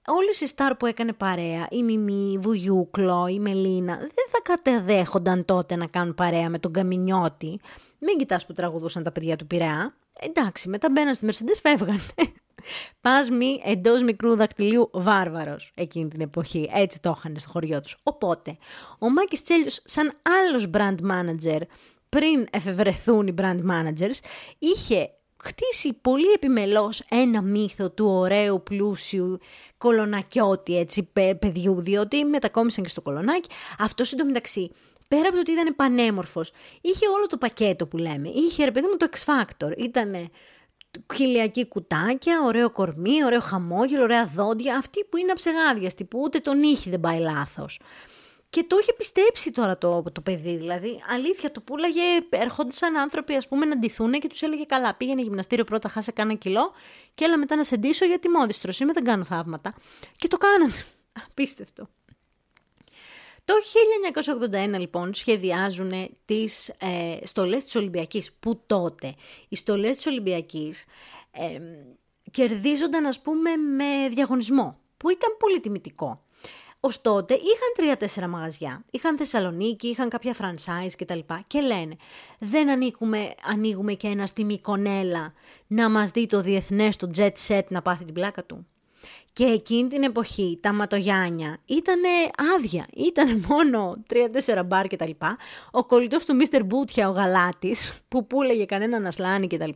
όλες 0.06 0.40
οι 0.40 0.46
στάρ 0.46 0.74
που 0.74 0.86
έκανε 0.86 1.12
παρέα, 1.12 1.66
η 1.70 1.82
Μιμή, 1.82 2.32
η 2.32 2.38
Βουγιούκλο, 2.38 3.26
η 3.26 3.38
Μελίνα, 3.38 3.96
δεν 3.96 4.26
θα 4.28 4.40
κατεδέχονταν 4.42 5.44
τότε 5.44 5.76
να 5.76 5.86
κάνουν 5.86 6.14
παρέα 6.14 6.48
με 6.48 6.58
τον 6.58 6.72
Καμινιώτη. 6.72 7.60
Μην 7.98 8.18
κοιτάς 8.18 8.46
που 8.46 8.52
τραγουδούσαν 8.52 9.02
τα 9.02 9.12
παιδιά 9.12 9.36
του 9.36 9.46
Πειραιά. 9.46 9.94
Εντάξει, 10.20 10.68
μετά 10.68 10.88
μπαίναν 10.90 11.14
στη 11.14 11.26
Mercedes, 11.30 11.58
φεύγαν. 11.62 12.00
Πάσμη 13.00 13.60
εντός 13.64 14.02
μικρού 14.02 14.36
δακτυλίου 14.36 14.90
βάρβαρος 14.92 15.72
εκείνη 15.74 16.08
την 16.08 16.20
εποχή. 16.20 16.70
Έτσι 16.74 17.00
το 17.00 17.14
είχαν 17.16 17.36
στο 17.38 17.50
χωριό 17.50 17.80
τους. 17.80 17.96
Οπότε, 18.02 18.56
ο 18.98 19.10
Μάκης 19.10 19.42
Τσέλιος, 19.42 19.80
σαν 19.84 20.12
άλλος 20.22 20.70
brand 20.72 20.96
manager, 21.10 21.60
πριν 22.08 22.46
εφευρεθούν 22.50 23.26
οι 23.26 23.34
brand 23.38 23.60
managers, 23.70 24.18
είχε 24.58 25.10
χτίσει 25.44 25.92
πολύ 25.92 26.32
επιμελώς 26.34 27.02
ένα 27.08 27.42
μύθο 27.42 27.90
του 27.90 28.06
ωραίου, 28.06 28.62
πλούσιου, 28.62 29.38
κολονακιώτη 29.78 30.78
έτσι, 30.78 31.10
παιδιού, 31.38 31.80
διότι 31.80 32.24
μετακόμισαν 32.24 32.84
και 32.84 32.90
στο 32.90 33.00
κολονάκι. 33.00 33.48
Αυτό 33.78 34.04
εντωμεταξύ, 34.12 34.70
πέρα 35.08 35.22
από 35.22 35.32
το 35.32 35.40
ότι 35.40 35.52
ήταν 35.52 35.74
πανέμορφος, 35.76 36.52
είχε 36.80 37.08
όλο 37.08 37.26
το 37.26 37.38
πακέτο 37.38 37.86
που 37.86 37.96
λέμε. 37.96 38.28
Είχε, 38.28 38.64
ρε 38.64 38.70
παιδί 38.70 38.86
μου, 38.86 38.96
το 38.96 39.06
X 39.10 39.16
Factor. 39.24 39.78
Ήτανε 39.78 40.28
χιλιακή 41.14 41.66
κουτάκια, 41.66 42.42
ωραίο 42.44 42.70
κορμί, 42.70 43.24
ωραίο 43.24 43.40
χαμόγελο, 43.40 44.02
ωραία 44.02 44.26
δόντια. 44.26 44.76
Αυτή 44.76 45.04
που 45.04 45.16
είναι 45.16 45.32
αψεγάδιαστη, 45.32 46.04
που 46.04 46.20
ούτε 46.22 46.38
τον 46.38 46.62
είχε 46.62 46.90
δεν 46.90 47.00
πάει 47.00 47.18
λάθος. 47.18 47.80
Και 48.54 48.64
το 48.64 48.76
είχε 48.80 48.92
πιστέψει 48.92 49.50
τώρα 49.50 49.78
το, 49.78 50.02
το 50.12 50.20
παιδί. 50.20 50.56
Δηλαδή, 50.56 51.02
αλήθεια, 51.08 51.52
το 51.52 51.60
πουλάγε, 51.60 52.00
ερχόντουσαν 52.28 52.96
άνθρωποι 52.96 53.34
ας 53.34 53.48
πούμε, 53.48 53.66
να 53.66 53.78
ντυθούν 53.78 54.12
και 54.12 54.28
τους 54.28 54.42
έλεγε: 54.42 54.64
Καλά, 54.64 54.94
πήγαινε 54.94 55.22
γυμναστήριο 55.22 55.64
πρώτα, 55.64 55.88
χάσε 55.88 56.12
κάνα 56.12 56.34
κιλό 56.34 56.72
και 57.14 57.24
έλα 57.24 57.38
μετά 57.38 57.56
να 57.56 57.64
σε 57.64 57.76
ντύσω 57.76 58.04
γιατί 58.04 58.28
μόδιστρος 58.28 58.80
είμαι, 58.80 58.92
δεν 58.92 59.04
κάνω 59.04 59.24
θαύματα. 59.24 59.74
Και 60.16 60.28
το 60.28 60.36
κάνανε. 60.36 60.72
Απίστευτο. 61.26 61.88
Το 63.44 63.54
1981 64.74 64.78
λοιπόν 64.78 65.14
σχεδιάζουν 65.14 65.92
τις 66.24 66.68
ε, 66.68 67.16
στολές 67.22 67.64
της 67.64 67.74
Ολυμπιακής, 67.76 68.32
που 68.40 68.62
τότε 68.66 69.14
οι 69.48 69.56
στολές 69.56 69.96
της 69.96 70.06
Ολυμπιακής 70.06 70.84
ε, 71.30 71.60
κερδίζονταν 72.30 73.06
ας 73.06 73.20
πούμε 73.20 73.56
με 73.56 74.08
διαγωνισμό, 74.08 74.78
που 74.96 75.10
ήταν 75.10 75.36
πολύ 75.38 75.60
τιμητικό. 75.60 76.23
Ωστότε 76.86 77.18
τότε 77.18 77.34
είχαν 77.34 77.72
τρία-τέσσερα 77.76 78.28
μαγαζιά. 78.28 78.84
Είχαν 78.90 79.16
Θεσσαλονίκη, 79.16 79.86
είχαν 79.86 80.08
κάποια 80.08 80.34
franchise 80.38 80.92
κτλ. 80.98 81.18
Και 81.46 81.60
λένε, 81.60 81.94
δεν 82.38 82.70
ανοίγουμε, 82.70 83.34
ανοίγουμε 83.44 83.92
και 83.92 84.06
ένα 84.06 84.26
στη 84.26 84.44
Μικονέλα 84.44 85.32
να 85.66 85.90
μας 85.90 86.10
δει 86.10 86.26
το 86.26 86.40
διεθνές, 86.40 86.96
το 86.96 87.10
jet 87.16 87.32
set 87.48 87.62
να 87.68 87.82
πάθει 87.82 88.04
την 88.04 88.14
πλάκα 88.14 88.44
του. 88.44 88.66
Και 89.32 89.44
εκείνη 89.44 89.88
την 89.88 90.02
εποχή 90.02 90.58
τα 90.62 90.72
ματογιάνια 90.72 91.58
ήταν 91.64 92.00
άδεια. 92.56 92.86
Ήταν 92.94 93.44
μόνο 93.48 94.02
3-4 94.46 94.62
μπαρ 94.66 94.86
κτλ. 94.86 95.10
Ο 95.70 95.84
κολλητός 95.84 96.24
του 96.24 96.34
Μίστερ 96.34 96.64
Μπούτια, 96.64 97.08
ο 97.08 97.12
γαλάτης, 97.12 97.98
που 98.08 98.26
πούλεγε 98.26 98.64
κανέναν 98.64 99.06
ασλάνι 99.06 99.46
κτλ. 99.46 99.70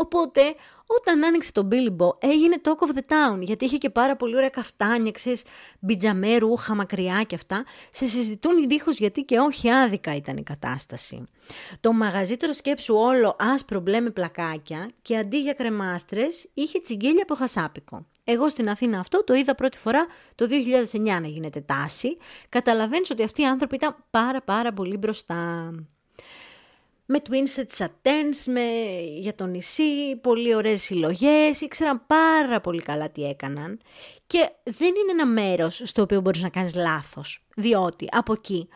Οπότε, 0.00 0.40
όταν 0.86 1.24
άνοιξε 1.24 1.52
το 1.52 1.68
Bilbo, 1.72 2.08
έγινε 2.18 2.56
talk 2.62 2.86
of 2.86 2.96
the 2.96 3.02
town, 3.12 3.40
γιατί 3.40 3.64
είχε 3.64 3.76
και 3.76 3.90
πάρα 3.90 4.16
πολύ 4.16 4.36
ωραία 4.36 4.48
καφτάνια, 4.48 5.10
ξέρεις, 5.10 5.42
μπιτζαμέ, 5.80 6.36
ρούχα, 6.36 6.74
μακριά 6.74 7.22
και 7.22 7.34
αυτά. 7.34 7.64
Σε 7.90 8.06
συζητούν 8.06 8.68
δίχως 8.68 8.96
γιατί 8.96 9.22
και 9.22 9.38
όχι 9.38 9.70
άδικα 9.70 10.14
ήταν 10.14 10.36
η 10.36 10.42
κατάσταση. 10.42 11.24
Το 11.80 11.92
μαγαζί 11.92 12.36
τώρα 12.36 12.52
σκέψου 12.52 12.94
όλο 12.94 13.36
άσπρο 13.38 13.80
μπλε 13.80 14.00
με 14.00 14.10
πλακάκια 14.10 14.90
και 15.02 15.16
αντί 15.16 15.40
για 15.40 15.52
κρεμάστρες 15.52 16.48
είχε 16.54 16.78
τσιγκέλια 16.78 17.22
από 17.22 17.34
χασάπικο. 17.34 18.06
Εγώ 18.24 18.48
στην 18.48 18.68
Αθήνα 18.68 18.98
αυτό 18.98 19.24
το 19.24 19.34
είδα 19.34 19.54
πρώτη 19.54 19.78
φορά 19.78 20.06
το 20.34 20.46
2009 20.92 21.00
να 21.02 21.26
γίνεται 21.26 21.60
τάση. 21.60 22.16
Καταλαβαίνεις 22.48 23.10
ότι 23.10 23.22
αυτοί 23.22 23.42
οι 23.42 23.46
άνθρωποι 23.46 23.74
ήταν 23.74 23.96
πάρα 24.10 24.42
πάρα 24.42 24.72
πολύ 24.72 24.96
μπροστά 24.96 25.72
με 27.12 27.18
twinset 27.28 27.84
satins, 27.84 28.44
με, 28.46 28.60
για 29.18 29.34
το 29.34 29.46
νησί, 29.46 30.16
πολύ 30.20 30.54
ωραίες 30.54 30.82
συλλογές, 30.82 31.60
ήξεραν 31.60 32.06
πάρα 32.06 32.60
πολύ 32.60 32.82
καλά 32.82 33.10
τι 33.10 33.24
έκαναν. 33.24 33.80
Και 34.26 34.50
δεν 34.64 34.88
είναι 34.88 35.10
ένα 35.10 35.26
μέρος 35.26 35.82
στο 35.84 36.02
οποίο 36.02 36.20
μπορείς 36.20 36.42
να 36.42 36.48
κάνεις 36.48 36.74
λάθος, 36.74 37.44
διότι 37.56 38.06
από 38.10 38.32
εκεί 38.32 38.68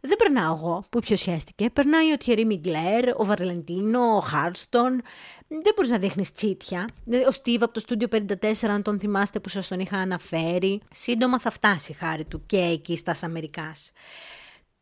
δεν 0.00 0.16
περνάω 0.16 0.54
εγώ 0.54 0.84
που 0.90 0.98
πιο 0.98 1.16
σχέστηκε, 1.16 1.70
περνάει 1.70 2.12
ο 2.12 2.16
Τιερή 2.16 2.44
Μιγκλέρ, 2.44 3.08
ο 3.16 3.24
Βαρλεντίνο, 3.24 4.16
ο 4.16 4.20
Χάρστον, 4.20 5.02
δεν 5.48 5.72
μπορείς 5.76 5.90
να 5.90 5.98
δείχνεις 5.98 6.32
τσίτια. 6.32 6.88
Ο 7.28 7.30
Στίβ 7.30 7.62
από 7.62 7.80
το 7.80 7.82
Studio 7.88 8.08
54, 8.50 8.68
αν 8.68 8.82
τον 8.82 8.98
θυμάστε 8.98 9.40
που 9.40 9.48
σας 9.48 9.68
τον 9.68 9.80
είχα 9.80 9.96
αναφέρει, 9.96 10.80
σύντομα 10.90 11.40
θα 11.40 11.50
φτάσει 11.50 11.92
χάρη 11.92 12.24
του 12.24 12.42
και 12.46 12.58
εκεί 12.58 12.96
στα 12.96 13.16
Αμερικάς 13.22 13.92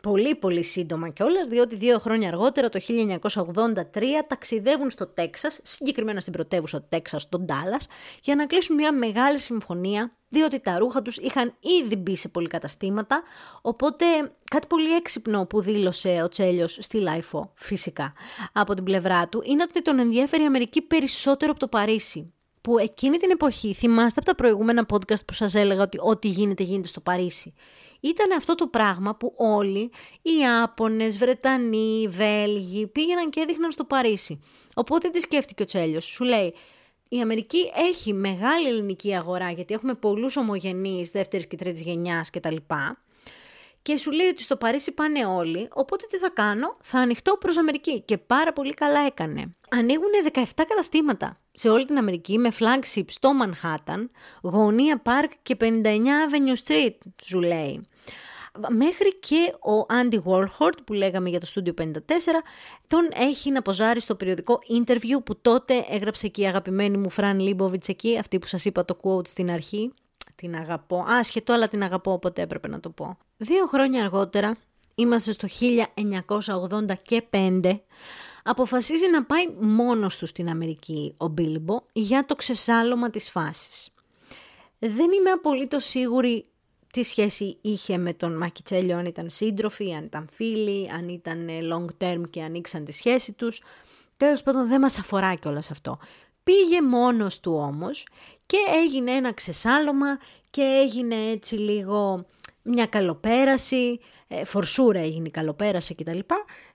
πολύ 0.00 0.34
πολύ 0.34 0.62
σύντομα 0.62 1.08
κιόλας, 1.08 1.46
διότι 1.46 1.76
δύο 1.76 1.98
χρόνια 1.98 2.28
αργότερα, 2.28 2.68
το 2.68 2.80
1983, 2.80 4.24
ταξιδεύουν 4.26 4.90
στο 4.90 5.06
Τέξας, 5.06 5.60
συγκεκριμένα 5.62 6.20
στην 6.20 6.32
πρωτεύουσα 6.32 6.80
του 6.80 6.86
Τέξας, 6.88 7.28
τον 7.28 7.44
Ντάλλας, 7.44 7.86
για 8.22 8.34
να 8.34 8.46
κλείσουν 8.46 8.76
μια 8.76 8.92
μεγάλη 8.92 9.38
συμφωνία, 9.38 10.12
διότι 10.28 10.60
τα 10.60 10.78
ρούχα 10.78 11.02
τους 11.02 11.16
είχαν 11.16 11.54
ήδη 11.82 11.96
μπει 11.96 12.16
σε 12.16 12.28
πολυκαταστήματα, 12.28 13.22
οπότε 13.62 14.04
κάτι 14.50 14.66
πολύ 14.66 14.94
έξυπνο 14.94 15.46
που 15.46 15.60
δήλωσε 15.60 16.20
ο 16.24 16.28
Τσέλιος 16.28 16.78
στη 16.80 16.98
LiFO, 16.98 17.52
φυσικά, 17.54 18.12
από 18.52 18.74
την 18.74 18.84
πλευρά 18.84 19.28
του, 19.28 19.42
είναι 19.44 19.62
ότι 19.62 19.82
τον 19.82 19.98
ενδιαφέρει 19.98 20.42
η 20.42 20.46
Αμερική 20.46 20.82
περισσότερο 20.82 21.50
από 21.50 21.60
το 21.60 21.68
Παρίσι 21.68 22.32
που 22.60 22.78
εκείνη 22.78 23.16
την 23.16 23.30
εποχή, 23.30 23.74
θυμάστε 23.74 24.20
από 24.20 24.28
τα 24.28 24.34
προηγούμενα 24.34 24.86
podcast 24.92 25.24
που 25.26 25.32
σας 25.32 25.54
έλεγα 25.54 25.82
ότι 25.82 25.98
ό,τι 26.00 26.28
γίνεται 26.28 26.62
γίνεται 26.62 26.88
στο 26.88 27.00
Παρίσι 27.00 27.54
ήταν 28.00 28.32
αυτό 28.32 28.54
το 28.54 28.66
πράγμα 28.66 29.14
που 29.16 29.34
όλοι 29.36 29.90
οι 30.22 30.46
Ιάπωνες, 30.62 31.18
Βρετανοί, 31.18 32.08
Βέλγοι 32.08 32.86
πήγαιναν 32.86 33.30
και 33.30 33.40
έδειχναν 33.40 33.70
στο 33.70 33.84
Παρίσι. 33.84 34.40
Οπότε 34.74 35.08
τι 35.08 35.20
σκέφτηκε 35.20 35.62
ο 35.62 35.66
Τσέλιος, 35.66 36.04
σου 36.04 36.24
λέει 36.24 36.54
η 37.08 37.20
Αμερική 37.20 37.70
έχει 37.90 38.12
μεγάλη 38.12 38.68
ελληνική 38.68 39.16
αγορά 39.16 39.50
γιατί 39.50 39.74
έχουμε 39.74 39.94
πολλούς 39.94 40.36
ομογενείς 40.36 41.10
δεύτερης 41.10 41.46
και 41.46 41.56
τρίτης 41.56 41.80
γενιάς 41.80 42.30
κτλ. 42.30 42.56
Και 42.56 42.96
σου 43.96 44.10
λέει 44.10 44.28
ότι 44.28 44.42
στο 44.42 44.56
Παρίσι 44.56 44.92
πάνε 44.92 45.26
όλοι, 45.26 45.68
οπότε 45.72 46.06
τι 46.10 46.16
θα 46.16 46.30
κάνω, 46.30 46.76
θα 46.80 46.98
ανοιχτώ 46.98 47.36
προς 47.36 47.58
Αμερική. 47.58 48.00
Και 48.00 48.18
πάρα 48.18 48.52
πολύ 48.52 48.74
καλά 48.74 49.00
έκανε. 49.00 49.54
Ανοίγουν 49.70 50.08
17 50.32 50.42
καταστήματα 50.54 51.40
σε 51.52 51.68
όλη 51.68 51.86
την 51.86 51.98
Αμερική 51.98 52.38
με 52.38 52.48
flagship 52.58 53.04
στο 53.06 53.30
Manhattan, 53.42 54.08
γωνία 54.42 55.02
Park 55.04 55.32
και 55.42 55.56
59 55.60 55.84
Avenue 55.84 56.66
Street, 56.66 56.96
σου 57.24 57.40
λέει. 57.40 57.84
Μέχρι 58.68 59.18
και 59.18 59.54
ο 59.60 59.86
Andy 59.88 60.22
Warhol 60.24 60.72
που 60.84 60.92
λέγαμε 60.92 61.28
για 61.28 61.40
το 61.40 61.46
Studio 61.54 61.82
54 61.82 61.98
τον 62.86 63.08
έχει 63.14 63.50
να 63.50 63.62
ποζάρει 63.62 64.00
στο 64.00 64.14
περιοδικό 64.14 64.58
interview 64.78 65.24
που 65.24 65.40
τότε 65.40 65.84
έγραψε 65.88 66.28
και 66.28 66.42
η 66.42 66.46
αγαπημένη 66.46 66.96
μου 66.96 67.10
Φραν 67.10 67.40
Λίμποβιτς 67.40 67.88
εκεί, 67.88 68.18
αυτή 68.18 68.38
που 68.38 68.46
σας 68.46 68.64
είπα 68.64 68.84
το 68.84 68.96
quote 69.02 69.28
στην 69.28 69.50
αρχή. 69.50 69.92
Την 70.40 70.54
αγαπώ. 70.54 71.04
Άσχετο, 71.08 71.52
αλλά 71.52 71.68
την 71.68 71.82
αγαπώ, 71.82 72.12
οπότε 72.12 72.42
έπρεπε 72.42 72.68
να 72.68 72.80
το 72.80 72.90
πω. 72.90 73.18
Δύο 73.36 73.66
χρόνια 73.66 74.02
αργότερα, 74.02 74.56
είμαστε 74.94 75.32
στο 75.32 75.48
1985, 77.30 77.80
αποφασίζει 78.42 79.10
να 79.10 79.24
πάει 79.24 79.48
μόνος 79.60 80.16
του 80.16 80.26
στην 80.26 80.48
Αμερική 80.48 81.14
ο 81.16 81.28
Μπίλμπο 81.28 81.80
για 81.92 82.24
το 82.26 82.34
ξεσάλωμα 82.34 83.10
της 83.10 83.30
φάσης. 83.30 83.88
Δεν 84.78 85.12
είμαι 85.12 85.30
απολύτως 85.30 85.84
σίγουρη 85.84 86.44
τι 86.92 87.02
σχέση 87.02 87.58
είχε 87.60 87.98
με 87.98 88.12
τον 88.12 88.36
Μακιτσέλιο, 88.36 88.96
αν 88.96 89.04
ήταν 89.04 89.30
σύντροφοι, 89.30 89.94
αν 89.94 90.04
ήταν 90.04 90.28
φίλοι, 90.32 90.90
αν 90.90 91.08
ήταν 91.08 91.48
long 91.72 91.86
term 92.04 92.22
και 92.30 92.42
ανοίξαν 92.42 92.84
τη 92.84 92.92
σχέση 92.92 93.32
τους. 93.32 93.62
Τέλος 94.16 94.42
πάντων 94.42 94.68
δεν 94.68 94.80
μας 94.80 94.98
αφορά 94.98 95.34
κιόλας 95.34 95.70
αυτό. 95.70 95.98
Πήγε 96.42 96.82
μόνος 96.82 97.40
του 97.40 97.52
όμως 97.52 98.06
και 98.50 98.58
έγινε 98.68 99.12
ένα 99.12 99.32
ξεσάλωμα 99.32 100.18
και 100.50 100.62
έγινε 100.62 101.30
έτσι 101.30 101.54
λίγο 101.54 102.26
μια 102.62 102.86
καλοπέραση, 102.86 104.00
ε, 104.28 104.44
φορσούρα 104.44 104.98
έγινε 104.98 105.28
η 105.28 105.30
καλοπέραση 105.30 105.94
κτλ. 105.94 106.18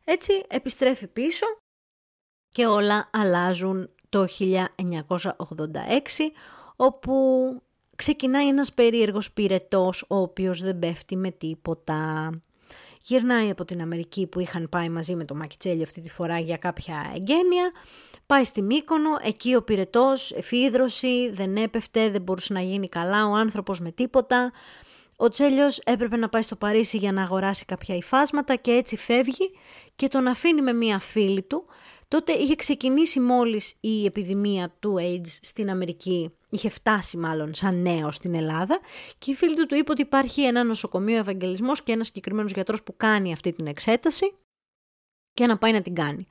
Έτσι 0.04 0.46
επιστρέφει 0.48 1.08
πίσω 1.08 1.46
και 2.50 2.66
όλα 2.66 3.10
αλλάζουν 3.14 3.90
το 4.10 4.28
1986 4.40 6.32
όπου 6.76 7.14
ξεκινάει 7.96 8.48
ένας 8.48 8.74
περίεργος 8.74 9.32
πυρετός 9.32 10.06
ο 10.08 10.16
οποίος 10.16 10.62
δεν 10.62 10.80
πέφτει 10.80 11.16
με 11.16 11.32
τίποτα. 11.32 12.30
Γυρνάει 13.08 13.50
από 13.50 13.66
την 13.66 13.82
Αμερική 13.82 14.28
που 14.28 14.40
είχαν 14.40 14.70
πάει 14.70 14.90
μαζί 14.90 15.16
με 15.16 15.26
το 15.26 15.36
Μακιτσέλιο 15.36 15.84
αυτή 15.84 16.02
τη 16.02 16.10
φορά 16.10 16.40
για 16.40 16.58
κάποια 16.58 17.12
εγγένεια. 17.16 17.72
Πάει 18.26 18.44
στη 18.44 18.62
Μύκονο, 18.62 19.10
εκεί 19.22 19.56
ο 19.56 19.64
πυρετός, 19.64 20.32
εφίδρωση, 20.32 21.32
δεν 21.32 21.56
έπεφτε, 21.56 22.10
δεν 22.10 22.22
μπορούσε 22.22 22.54
να 22.54 22.62
γίνει 22.62 22.90
καλά 22.90 23.28
ο 23.28 23.34
άνθρωπος 23.34 23.80
με 23.80 23.92
τίποτα. 23.92 24.52
Ο 25.16 25.30
Τσέλιος 25.30 25.80
έπρεπε 25.80 26.18
να 26.18 26.30
πάει 26.30 26.42
στο 26.42 26.56
Παρίσι 26.56 26.98
για 26.98 27.12
να 27.12 27.22
αγοράσει 27.22 27.66
κάποια 27.66 27.96
υφάσματα 27.96 28.56
και 28.56 28.72
έτσι 28.72 28.98
φεύγει 28.98 29.52
και 29.96 30.08
τον 30.08 30.28
αφήνει 30.28 30.62
με 30.62 30.74
μία 30.74 31.00
φίλη 31.00 31.42
του. 31.42 31.66
Τότε 32.08 32.32
είχε 32.32 32.56
ξεκινήσει 32.56 33.20
μόλις 33.20 33.74
η 33.80 34.06
επιδημία 34.06 34.76
του 34.80 34.96
AIDS 35.00 35.38
στην 35.42 35.70
Αμερική, 35.70 36.32
είχε 36.50 36.70
φτάσει 36.70 37.18
μάλλον 37.18 37.54
σαν 37.54 37.82
νέο 37.82 38.12
στην 38.12 38.36
Ελλάδα 38.36 38.80
και 39.18 39.32
η 39.32 39.34
φίλη 39.34 39.56
του 39.56 39.66
του 39.66 39.76
είπε 39.76 39.92
ότι 39.92 40.02
υπάρχει 40.02 40.42
ένα 40.42 40.64
νοσοκομείο 40.64 41.18
Ευαγγελισμός 41.18 41.84
και 41.84 41.92
ένας 41.92 42.06
συγκεκριμένος 42.08 42.52
γιατρός 42.52 42.84
που 42.84 42.96
κάνει 42.98 43.34
αυτή 43.34 43.54
την 43.54 43.68
εξέταση 43.68 44.36
και 45.34 45.46
να 45.46 45.58
πάει 45.58 45.72
να 45.72 45.82
την 45.82 45.96
κάνει. 45.96 46.26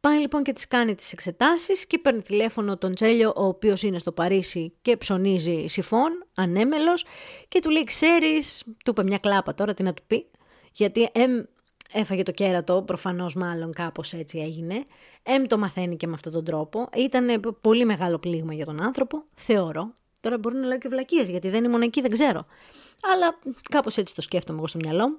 Πάει 0.00 0.18
λοιπόν 0.18 0.42
και 0.42 0.52
τις 0.52 0.66
κάνει 0.68 0.94
τις 0.94 1.12
εξετάσεις 1.12 1.86
και 1.86 1.98
παίρνει 1.98 2.22
τηλέφωνο 2.22 2.78
τον 2.78 2.94
Τσέλιο 2.94 3.32
ο 3.36 3.44
οποίος 3.44 3.82
είναι 3.82 3.98
στο 3.98 4.12
Παρίσι 4.12 4.72
και 4.82 4.96
ψωνίζει 4.96 5.64
σιφών, 5.66 6.26
ανέμελος 6.34 7.04
και 7.48 7.60
του 7.60 7.70
λέει 7.70 7.84
ξέρεις, 7.84 8.62
του 8.84 8.90
είπε 8.90 9.02
μια 9.02 9.18
κλάπα 9.18 9.54
τώρα 9.54 9.74
τι 9.74 9.82
να 9.82 9.94
του 9.94 10.02
πει, 10.06 10.30
γιατί 10.72 11.08
εμ, 11.12 11.42
έφαγε 11.92 12.22
το 12.22 12.32
κέρατο, 12.32 12.82
προφανώς 12.82 13.34
μάλλον 13.34 13.72
κάπως 13.72 14.12
έτσι 14.12 14.38
έγινε, 14.38 14.84
εμ 15.22 15.46
το 15.46 15.58
μαθαίνει 15.58 15.96
και 15.96 16.06
με 16.06 16.12
αυτόν 16.12 16.32
τον 16.32 16.44
τρόπο, 16.44 16.88
ήταν 16.96 17.56
πολύ 17.60 17.84
μεγάλο 17.84 18.18
πλήγμα 18.18 18.54
για 18.54 18.64
τον 18.64 18.82
άνθρωπο, 18.82 19.22
θεωρώ, 19.34 19.94
Τώρα 20.26 20.38
μπορεί 20.38 20.56
να 20.56 20.66
λέω 20.66 20.78
και 20.78 20.88
βλακίες, 20.88 21.28
γιατί 21.28 21.48
δεν 21.48 21.64
ήμουν 21.64 21.82
εκεί, 21.82 22.00
δεν 22.00 22.10
ξέρω. 22.10 22.46
Αλλά 23.12 23.38
κάπως 23.70 23.96
έτσι 23.96 24.14
το 24.14 24.20
σκέφτομαι 24.20 24.58
εγώ 24.58 24.66
στο 24.66 24.78
μυαλό 24.82 25.08
μου. 25.08 25.18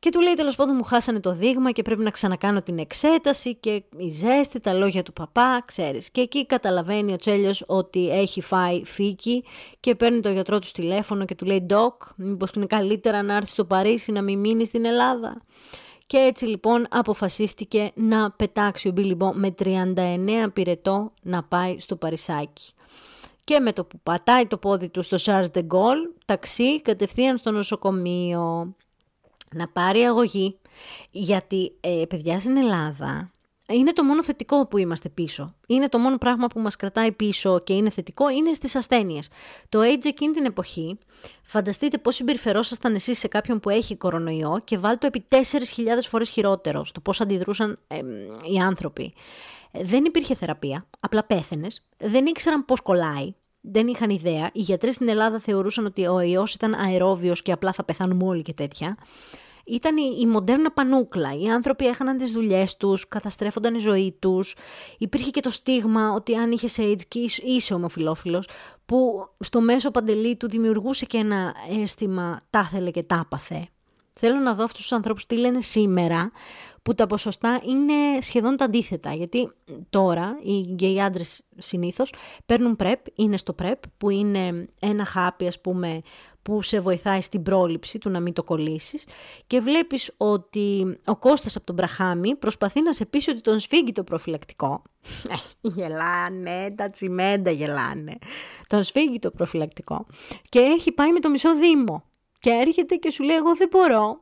Και 0.00 0.10
του 0.10 0.20
λέει 0.20 0.34
τέλος 0.34 0.56
πάντων 0.56 0.74
μου 0.76 0.84
χάσανε 0.84 1.20
το 1.20 1.32
δείγμα 1.34 1.70
και 1.70 1.82
πρέπει 1.82 2.02
να 2.02 2.10
ξανακάνω 2.10 2.62
την 2.62 2.78
εξέταση 2.78 3.54
και 3.54 3.82
η 3.96 4.08
ζέστη, 4.08 4.60
τα 4.60 4.72
λόγια 4.72 5.02
του 5.02 5.12
παπά, 5.12 5.62
ξέρεις. 5.64 6.10
Και 6.10 6.20
εκεί 6.20 6.46
καταλαβαίνει 6.46 7.12
ο 7.12 7.16
Τσέλιος 7.16 7.64
ότι 7.66 8.10
έχει 8.10 8.40
φάει 8.40 8.84
φύκη 8.84 9.44
και 9.80 9.94
παίρνει 9.94 10.20
τον 10.20 10.32
γιατρό 10.32 10.58
του 10.58 10.68
τηλέφωνο 10.72 11.24
και 11.24 11.34
του 11.34 11.44
λέει 11.44 11.60
«Ντοκ, 11.60 12.02
μήπως 12.16 12.50
είναι 12.56 12.66
καλύτερα 12.66 13.22
να 13.22 13.34
έρθεις 13.36 13.52
στο 13.52 13.64
Παρίσι 13.64 14.12
να 14.12 14.22
μην 14.22 14.38
μείνεις 14.38 14.68
στην 14.68 14.84
Ελλάδα». 14.84 15.42
Και 16.06 16.16
έτσι 16.16 16.46
λοιπόν 16.46 16.86
αποφασίστηκε 16.90 17.90
να 17.94 18.30
πετάξει 18.30 18.88
ο 18.88 18.90
Μπίλιμπο 18.90 19.32
με 19.34 19.54
39 19.58 20.46
πυρετό 20.52 21.12
να 21.22 21.42
πάει 21.42 21.78
στο 21.78 21.96
Παρισάκι. 21.96 22.72
Και 23.44 23.60
με 23.60 23.72
το 23.72 23.84
που 23.84 24.00
πατάει 24.02 24.46
το 24.46 24.58
πόδι 24.58 24.88
του 24.88 25.02
στο 25.02 25.16
Charles 25.20 25.58
de 25.58 25.60
Gaulle, 25.60 26.14
ταξί 26.24 26.80
κατευθείαν 26.82 27.38
στο 27.38 27.50
νοσοκομείο 27.50 28.74
να 29.54 29.68
πάρει 29.68 30.00
αγωγή, 30.00 30.58
γιατί 31.10 31.72
ε, 31.80 32.02
παιδιά 32.08 32.40
στην 32.40 32.56
Ελλάδα 32.56 33.30
είναι 33.72 33.92
το 33.92 34.04
μόνο 34.04 34.24
θετικό 34.24 34.66
που 34.66 34.78
είμαστε 34.78 35.08
πίσω. 35.08 35.54
Είναι 35.68 35.88
το 35.88 35.98
μόνο 35.98 36.18
πράγμα 36.18 36.46
που 36.46 36.60
μας 36.60 36.76
κρατάει 36.76 37.12
πίσω 37.12 37.58
και 37.58 37.72
είναι 37.72 37.90
θετικό, 37.90 38.30
είναι 38.30 38.52
στις 38.52 38.76
ασθένειες. 38.76 39.28
Το 39.68 39.80
AIDS 39.80 40.04
εκείνη 40.04 40.32
την 40.32 40.44
εποχή, 40.44 40.98
φανταστείτε 41.42 41.98
πώς 41.98 42.14
συμπεριφερόσασταν 42.14 42.94
εσείς 42.94 43.18
σε 43.18 43.28
κάποιον 43.28 43.60
που 43.60 43.70
έχει 43.70 43.96
κορονοϊό 43.96 44.60
και 44.64 44.78
βάλτε 44.78 45.08
το 45.08 45.18
επί 45.18 45.44
4.000 45.76 45.82
φορές 46.08 46.30
χειρότερο 46.30 46.84
στο 46.84 47.00
πώς 47.00 47.20
αντιδρούσαν 47.20 47.78
οι 48.54 48.58
άνθρωποι. 48.58 49.12
Δεν 49.72 50.04
υπήρχε 50.04 50.34
θεραπεία, 50.34 50.86
απλά 51.00 51.24
πέθαινες, 51.24 51.82
δεν 51.96 52.26
ήξεραν 52.26 52.64
πώς 52.64 52.80
κολλάει, 52.80 53.34
δεν 53.60 53.86
είχαν 53.86 54.10
ιδέα. 54.10 54.50
Οι 54.52 54.60
γιατροί 54.60 54.92
στην 54.92 55.08
Ελλάδα 55.08 55.38
θεωρούσαν 55.38 55.84
ότι 55.84 56.06
ο 56.06 56.20
ιός 56.20 56.54
ήταν 56.54 56.74
αερόβιος 56.74 57.42
και 57.42 57.52
απλά 57.52 57.72
θα 57.72 57.84
πεθάνουμε 57.84 58.24
όλοι 58.24 58.42
και 58.42 58.52
τέτοια. 58.52 58.96
Ήταν 59.64 59.96
η, 59.96 60.16
η 60.20 60.26
μοντέρνα 60.26 60.70
πανούκλα. 60.70 61.38
Οι 61.38 61.48
άνθρωποι 61.48 61.86
έχαναν 61.86 62.18
τις 62.18 62.32
δουλειές 62.32 62.76
τους, 62.76 63.08
καταστρέφονταν 63.08 63.74
η 63.74 63.78
ζωή 63.78 64.16
τους. 64.18 64.54
Υπήρχε 64.98 65.30
και 65.30 65.40
το 65.40 65.50
στίγμα 65.50 66.12
ότι 66.12 66.36
αν 66.36 66.50
είχες 66.50 66.76
AIDS 66.80 67.02
και 67.08 67.18
είσαι 67.42 67.74
ομοφιλόφιλος, 67.74 68.48
που 68.86 69.28
στο 69.38 69.60
μέσο 69.60 69.90
παντελή 69.90 70.36
του 70.36 70.48
δημιουργούσε 70.48 71.06
και 71.06 71.18
ένα 71.18 71.54
αίσθημα 71.82 72.40
τα 72.50 72.68
ήθελε 72.72 72.90
και 72.90 73.02
τα 73.02 73.20
άπαθε. 73.20 73.68
Θέλω 74.12 74.38
να 74.38 74.54
δω 74.54 74.64
αυτούς 74.64 74.80
τους 74.80 74.92
ανθρώπους 74.92 75.26
τι 75.26 75.36
λένε 75.36 75.60
σήμερα, 75.60 76.30
που 76.82 76.94
τα 76.94 77.06
ποσοστά 77.06 77.60
είναι 77.66 78.20
σχεδόν 78.20 78.56
τα 78.56 78.64
αντίθετα. 78.64 79.12
Γιατί 79.12 79.52
τώρα 79.90 80.38
οι 80.42 80.60
γκέι 80.60 81.00
άντρες 81.00 81.42
συνήθως 81.56 82.12
παίρνουν 82.46 82.76
PrEP, 82.78 82.94
είναι 83.14 83.36
στο 83.36 83.54
PrEP, 83.62 83.74
που 83.98 84.10
είναι 84.10 84.68
ένα 84.80 85.04
χάπι 85.04 85.46
ας 85.46 85.60
πούμε 85.60 86.00
που 86.42 86.62
σε 86.62 86.80
βοηθάει 86.80 87.20
στην 87.20 87.42
πρόληψη 87.42 87.98
του 87.98 88.10
να 88.10 88.20
μην 88.20 88.32
το 88.32 88.42
κολλήσεις 88.42 89.06
και 89.46 89.60
βλέπεις 89.60 90.12
ότι 90.16 90.98
ο 91.04 91.16
Κώστας 91.16 91.56
από 91.56 91.66
τον 91.66 91.74
Μπραχάμι 91.74 92.36
προσπαθεί 92.36 92.82
να 92.82 92.92
σε 92.92 93.04
πείσει 93.04 93.30
ότι 93.30 93.40
τον 93.40 93.58
σφίγγει 93.58 93.92
το 93.92 94.04
προφυλακτικό. 94.04 94.82
Ε, 95.28 95.68
γελάνε, 95.68 96.70
τα 96.70 96.90
τσιμέντα 96.90 97.50
γελάνε. 97.50 98.18
Τον 98.66 98.82
σφίγγει 98.82 99.18
το 99.18 99.30
προφυλακτικό 99.30 100.06
και 100.48 100.58
έχει 100.58 100.92
πάει 100.92 101.12
με 101.12 101.20
το 101.20 101.30
μισό 101.30 101.54
δήμο. 101.54 102.04
Και 102.38 102.50
έρχεται 102.50 102.94
και 102.94 103.10
σου 103.10 103.22
λέει 103.22 103.36
εγώ 103.36 103.56
δεν 103.56 103.68
μπορώ. 103.70 104.18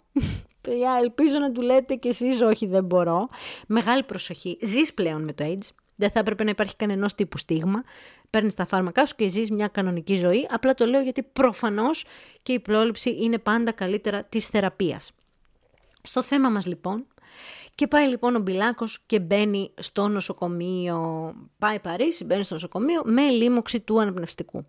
Παιδιά, 0.68 0.98
ελπίζω 1.02 1.38
να 1.38 1.52
του 1.52 1.61
λέτε 1.61 1.94
κι 1.94 2.09
εσείς 2.09 2.40
όχι 2.40 2.66
δεν 2.66 2.85
μπορώ. 2.85 3.28
Μεγάλη 3.66 4.02
προσοχή. 4.02 4.59
Ζεις 4.62 4.94
πλέον 4.94 5.24
με 5.24 5.33
το 5.33 5.44
AIDS. 5.44 5.68
Δεν 5.96 6.11
θα 6.11 6.18
έπρεπε 6.18 6.44
να 6.44 6.50
υπάρχει 6.50 6.76
κανένα 6.76 7.11
τύπου 7.16 7.38
στίγμα. 7.38 7.83
Παίρνεις 8.31 8.54
τα 8.54 8.66
φάρμακά 8.66 9.07
σου 9.07 9.14
και 9.16 9.28
ζεις 9.28 9.50
μια 9.50 9.68
κανονική 9.68 10.16
ζωή. 10.16 10.48
Απλά 10.50 10.74
το 10.74 10.87
λέω 10.87 11.00
γιατί 11.00 11.22
προφανώς 11.22 12.04
και 12.42 12.52
η 12.52 12.61
πρόληψη 12.61 13.16
είναι 13.22 13.38
πάντα 13.38 13.72
καλύτερα 13.72 14.24
της 14.24 14.48
θεραπείας. 14.48 15.12
Στο 16.02 16.22
θέμα 16.22 16.48
μας 16.48 16.66
λοιπόν, 16.66 17.07
και 17.74 17.87
πάει 17.87 18.09
λοιπόν 18.09 18.37
ο 18.37 18.38
Μπιλάκος 18.38 18.98
και 19.07 19.20
μπαίνει 19.20 19.70
στο 19.78 20.09
νοσοκομείο. 20.09 21.33
Πάει 21.59 21.81
Παρίσι, 21.81 22.24
μπαίνει 22.24 22.42
στο 22.42 22.54
νοσοκομείο 22.54 23.02
με 23.04 23.22
λίμωξη 23.22 23.81
του 23.81 24.00
αναπνευστικού. 24.00 24.66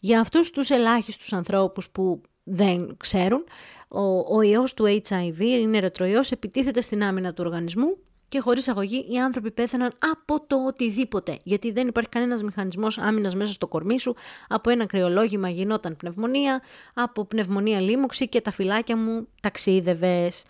Για 0.00 0.20
αυτούς 0.20 0.50
τους 0.50 0.70
ελάχιστους 0.70 1.32
ανθρώπους 1.32 1.90
που 1.90 2.22
δεν 2.44 2.96
ξέρουν, 2.96 3.44
ο, 3.92 4.36
ο 4.36 4.42
ιός 4.42 4.74
του 4.74 4.84
HIV 4.84 5.40
είναι 5.40 5.78
ρετροϊός, 5.78 6.30
επιτίθεται 6.30 6.80
στην 6.80 7.02
άμυνα 7.02 7.32
του 7.32 7.42
οργανισμού 7.46 7.96
και 8.28 8.40
χωρίς 8.40 8.68
αγωγή 8.68 9.06
οι 9.10 9.18
άνθρωποι 9.18 9.50
πέθαναν 9.50 9.92
από 10.12 10.46
το 10.46 10.56
οτιδήποτε. 10.66 11.38
Γιατί 11.42 11.72
δεν 11.72 11.88
υπάρχει 11.88 12.08
κανένας 12.08 12.42
μηχανισμός 12.42 12.98
άμυνας 12.98 13.34
μέσα 13.34 13.52
στο 13.52 13.66
κορμί 13.66 14.00
σου. 14.00 14.14
Από 14.48 14.70
ένα 14.70 14.86
κρυολόγημα 14.86 15.48
γινόταν 15.48 15.96
πνευμονία, 15.96 16.62
από 16.94 17.24
πνευμονία 17.24 17.80
λίμωξη 17.80 18.28
και 18.28 18.40
τα 18.40 18.50
φυλάκια 18.50 18.96
μου 18.96 19.28
ταξίδευες. 19.40 20.44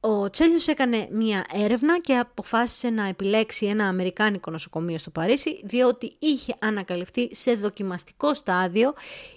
Ο 0.00 0.30
Τσέλιος 0.30 0.68
έκανε 0.68 1.08
μία 1.10 1.44
έρευνα 1.52 2.00
και 2.00 2.16
αποφάσισε 2.16 2.90
να 2.90 3.08
επιλέξει 3.08 3.66
ένα 3.66 3.88
αμερικάνικο 3.88 4.50
νοσοκομείο 4.50 4.98
στο 4.98 5.10
Παρίσι 5.10 5.60
διότι 5.64 6.16
είχε 6.18 6.54
ανακαλυφθεί 6.58 7.34
σε 7.34 7.54
δοκιμαστικό 7.54 8.34
στάδιο 8.34 8.92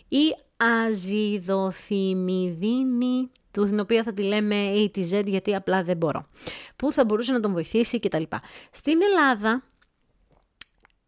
η 0.08 0.36
αζιδοθυμιδίνη 0.58 3.30
του 3.52 3.66
την 3.66 3.80
οποία 3.80 4.04
θα 4.04 4.14
τη 4.14 4.24
λέμε 4.24 4.56
A 4.74 4.90
to 4.98 5.12
Z 5.12 5.26
γιατί 5.26 5.56
απλά 5.56 5.84
δεν 5.84 5.98
μπορώ, 5.98 6.28
που 6.76 6.92
θα 6.92 7.06
μπορούσε 7.06 7.32
να 7.32 7.40
τον 7.40 7.52
βοηθήσει 7.52 8.00
κτλ. 8.00 8.24
Στην 8.72 9.00
Ελλάδα, 9.02 9.64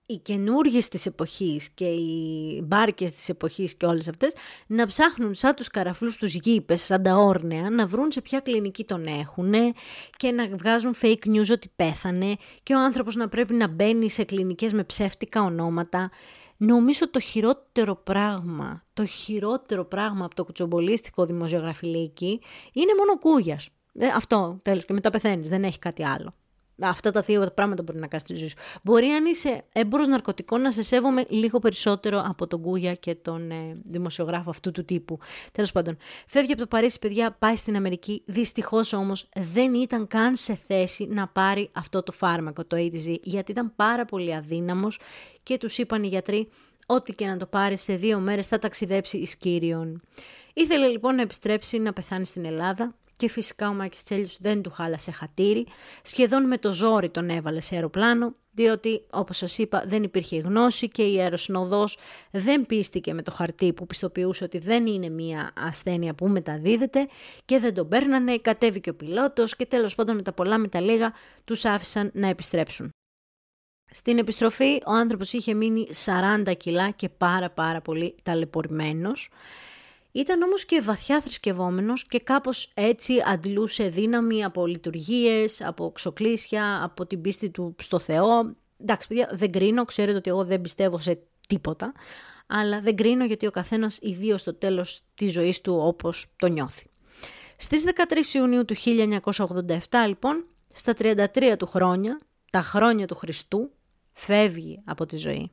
οι 0.05 0.17
καινούργιες 0.17 0.87
της 0.87 1.05
εποχής 1.05 1.69
και 1.69 1.85
οι 1.85 2.61
μπάρκες 2.63 3.11
της 3.11 3.29
εποχής 3.29 3.75
και 3.75 3.85
όλες 3.85 4.07
αυτές 4.07 4.33
να 4.67 4.85
ψάχνουν 4.85 5.33
σαν 5.33 5.55
τους 5.55 5.67
καραφλούς 5.67 6.17
τους 6.17 6.33
γήπες, 6.33 6.81
σαν 6.81 7.03
τα 7.03 7.15
όρνεα, 7.15 7.69
να 7.69 7.87
βρουν 7.87 8.11
σε 8.11 8.21
ποια 8.21 8.39
κλινική 8.39 8.83
τον 8.83 9.05
έχουν 9.05 9.53
και 10.17 10.31
να 10.31 10.47
βγάζουν 10.47 10.95
fake 11.01 11.25
news 11.25 11.51
ότι 11.51 11.71
πέθανε 11.75 12.35
και 12.63 12.73
ο 12.73 12.79
άνθρωπος 12.79 13.15
να 13.15 13.29
πρέπει 13.29 13.53
να 13.53 13.67
μπαίνει 13.67 14.09
σε 14.09 14.23
κλινικές 14.23 14.73
με 14.73 14.83
ψεύτικα 14.83 15.41
ονόματα. 15.41 16.11
Νομίζω 16.61 17.09
το 17.09 17.19
χειρότερο 17.19 17.95
πράγμα, 17.95 18.83
το 18.93 19.05
χειρότερο 19.05 19.85
πράγμα 19.85 20.25
από 20.25 20.35
το 20.35 20.45
κουτσομπολίστικο 20.45 21.25
δημοσιογραφιλίκι 21.25 22.41
είναι 22.73 22.93
μόνο 22.97 23.19
κούγιας. 23.19 23.69
Ε, 23.93 24.07
αυτό 24.07 24.59
τέλος 24.61 24.85
και 24.85 24.93
μετά 24.93 25.09
πεθαίνεις, 25.09 25.49
δεν 25.49 25.63
έχει 25.63 25.79
κάτι 25.79 26.05
άλλο. 26.05 26.33
Αυτά 26.81 27.11
τα 27.11 27.21
δύο 27.21 27.51
πράγματα 27.53 27.83
μπορεί 27.83 27.99
να 27.99 28.07
κάνεις 28.07 28.25
στη 28.25 28.35
ζωή 28.35 28.47
σου. 28.47 28.55
Μπορεί 28.83 29.07
αν 29.07 29.25
είσαι 29.25 29.63
έμπορος 29.71 30.07
ναρκωτικών 30.07 30.61
να 30.61 30.71
σε 30.71 30.83
σέβομαι 30.83 31.25
λίγο 31.29 31.59
περισσότερο 31.59 32.23
από 32.27 32.47
τον 32.47 32.61
Κούγια 32.61 32.95
και 32.95 33.15
τον 33.15 33.51
ε, 33.51 33.73
δημοσιογράφο 33.85 34.49
αυτού 34.49 34.71
του 34.71 34.85
τύπου. 34.85 35.19
Τέλος 35.51 35.71
πάντων, 35.71 35.97
φεύγει 36.27 36.51
από 36.51 36.61
το 36.61 36.67
Παρίσι, 36.67 36.99
παιδιά, 36.99 37.31
πάει 37.31 37.55
στην 37.55 37.75
Αμερική. 37.75 38.21
Δυστυχώς 38.25 38.93
όμως 38.93 39.29
δεν 39.35 39.73
ήταν 39.73 40.07
καν 40.07 40.35
σε 40.35 40.55
θέση 40.67 41.07
να 41.09 41.27
πάρει 41.27 41.69
αυτό 41.73 42.03
το 42.03 42.11
φάρμακο, 42.11 42.65
το 42.65 42.77
ADZ, 42.77 43.15
γιατί 43.21 43.51
ήταν 43.51 43.75
πάρα 43.75 44.05
πολύ 44.05 44.35
αδύναμος 44.35 44.99
και 45.43 45.57
τους 45.57 45.77
είπαν 45.77 46.03
οι 46.03 46.07
γιατροί 46.07 46.49
ό,τι 46.85 47.13
και 47.13 47.25
να 47.25 47.37
το 47.37 47.45
πάρει 47.45 47.77
σε 47.77 47.95
δύο 47.95 48.19
μέρες 48.19 48.47
θα 48.47 48.57
ταξιδέψει 48.57 49.17
εις 49.17 49.35
κύριον. 49.37 50.01
Ήθελε 50.53 50.87
λοιπόν 50.87 51.15
να 51.15 51.21
επιστρέψει 51.21 51.77
να 51.77 51.93
πεθάνει 51.93 52.25
στην 52.25 52.45
Ελλάδα 52.45 52.95
και 53.19 53.29
φυσικά 53.29 53.69
ο 53.69 53.73
Μάκης 53.73 54.03
Τσέλιος 54.03 54.37
δεν 54.39 54.61
του 54.61 54.71
χάλασε 54.71 55.11
χατήρι, 55.11 55.65
σχεδόν 56.01 56.47
με 56.47 56.57
το 56.57 56.71
ζόρι 56.73 57.09
τον 57.09 57.29
έβαλε 57.29 57.59
σε 57.59 57.75
αεροπλάνο, 57.75 58.35
διότι 58.51 59.05
όπως 59.09 59.37
σας 59.37 59.57
είπα 59.57 59.83
δεν 59.87 60.03
υπήρχε 60.03 60.37
γνώση 60.37 60.89
και 60.89 61.03
η 61.03 61.19
αεροσυνοδός 61.19 61.97
δεν 62.31 62.65
πίστηκε 62.65 63.13
με 63.13 63.21
το 63.23 63.31
χαρτί 63.31 63.73
που 63.73 63.87
πιστοποιούσε 63.87 64.43
ότι 64.43 64.57
δεν 64.57 64.85
είναι 64.85 65.09
μια 65.09 65.51
ασθένεια 65.55 66.13
που 66.13 66.27
μεταδίδεται 66.27 67.07
και 67.45 67.59
δεν 67.59 67.73
τον 67.73 67.87
παίρνανε, 67.87 68.37
κατέβηκε 68.37 68.89
ο 68.89 68.95
πιλότος 68.95 69.55
και 69.55 69.65
τέλος 69.65 69.95
πάντων 69.95 70.15
με 70.15 70.21
τα 70.21 70.33
πολλά 70.33 70.57
με 70.57 70.67
τα 70.67 70.81
λίγα 70.81 71.13
τους 71.43 71.65
άφησαν 71.65 72.11
να 72.13 72.27
επιστρέψουν. 72.27 72.89
Στην 73.91 74.17
επιστροφή 74.17 74.81
ο 74.85 74.91
άνθρωπος 74.91 75.33
είχε 75.33 75.53
μείνει 75.53 75.87
40 76.45 76.53
κιλά 76.57 76.89
και 76.89 77.09
πάρα 77.09 77.49
πάρα 77.49 77.81
πολύ 77.81 78.15
ταλαιπωρημένος. 78.23 79.29
Ήταν 80.11 80.41
όμως 80.41 80.65
και 80.65 80.81
βαθιά 80.81 81.21
θρησκευόμενος 81.21 82.05
και 82.05 82.19
κάπως 82.19 82.71
έτσι 82.73 83.13
αντλούσε 83.25 83.89
δύναμη 83.89 84.43
από 84.43 84.65
λειτουργίες, 84.65 85.61
από 85.61 85.91
ξοκλήσια, 85.91 86.83
από 86.83 87.05
την 87.05 87.21
πίστη 87.21 87.49
του 87.49 87.75
στο 87.79 87.99
Θεό. 87.99 88.55
Εντάξει 88.77 89.07
παιδιά 89.07 89.29
δεν 89.33 89.51
κρίνω, 89.51 89.85
ξέρετε 89.85 90.17
ότι 90.17 90.29
εγώ 90.29 90.43
δεν 90.43 90.61
πιστεύω 90.61 90.97
σε 90.97 91.19
τίποτα, 91.47 91.93
αλλά 92.47 92.81
δεν 92.81 92.95
κρίνω 92.95 93.25
γιατί 93.25 93.47
ο 93.47 93.51
καθένας 93.51 93.97
ιδίω 94.01 94.37
στο 94.37 94.53
τέλος 94.53 95.01
της 95.15 95.31
ζωής 95.31 95.61
του 95.61 95.75
όπως 95.81 96.25
το 96.35 96.47
νιώθει. 96.47 96.89
Στις 97.57 97.83
13 97.83 98.35
Ιουνίου 98.35 98.65
του 98.65 98.75
1987 98.75 99.77
λοιπόν 100.07 100.45
στα 100.73 100.93
33 100.97 101.55
του 101.57 101.65
χρόνια, 101.65 102.19
τα 102.51 102.61
χρόνια 102.61 103.07
του 103.07 103.15
Χριστού, 103.15 103.71
φεύγει 104.13 104.81
από 104.85 105.05
τη 105.05 105.15
ζωή. 105.15 105.51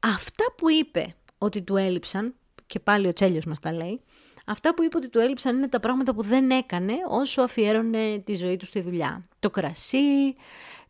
Αυτά 0.00 0.44
που 0.56 0.70
είπε 0.70 1.14
ότι 1.38 1.62
του 1.62 1.76
έλειψαν, 1.76 2.34
και 2.70 2.80
πάλι 2.80 3.06
ο 3.06 3.12
Τσέλιος 3.12 3.44
μας 3.44 3.58
τα 3.58 3.72
λέει, 3.72 4.00
αυτά 4.46 4.74
που 4.74 4.82
είπε 4.82 4.96
ότι 4.96 5.08
του 5.08 5.18
έλειψαν 5.18 5.56
είναι 5.56 5.68
τα 5.68 5.80
πράγματα 5.80 6.14
που 6.14 6.22
δεν 6.22 6.50
έκανε 6.50 6.92
όσο 7.08 7.42
αφιέρωνε 7.42 8.18
τη 8.18 8.34
ζωή 8.34 8.56
του 8.56 8.66
στη 8.66 8.80
δουλειά. 8.80 9.24
Το 9.38 9.50
κρασί, 9.50 10.34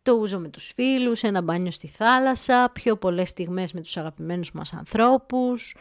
το 0.03 0.12
ούζο 0.12 0.38
με 0.38 0.49
τους 0.49 0.73
φίλους, 0.75 1.23
ένα 1.23 1.43
μπάνιο 1.43 1.71
στη 1.71 1.88
θάλασσα, 1.88 2.71
πιο 2.73 2.97
πολλές 2.97 3.29
στιγμές 3.29 3.73
με 3.73 3.81
τους 3.81 3.97
αγαπημένους 3.97 4.53
μας 4.53 4.73
ανθρώπους 4.73 5.77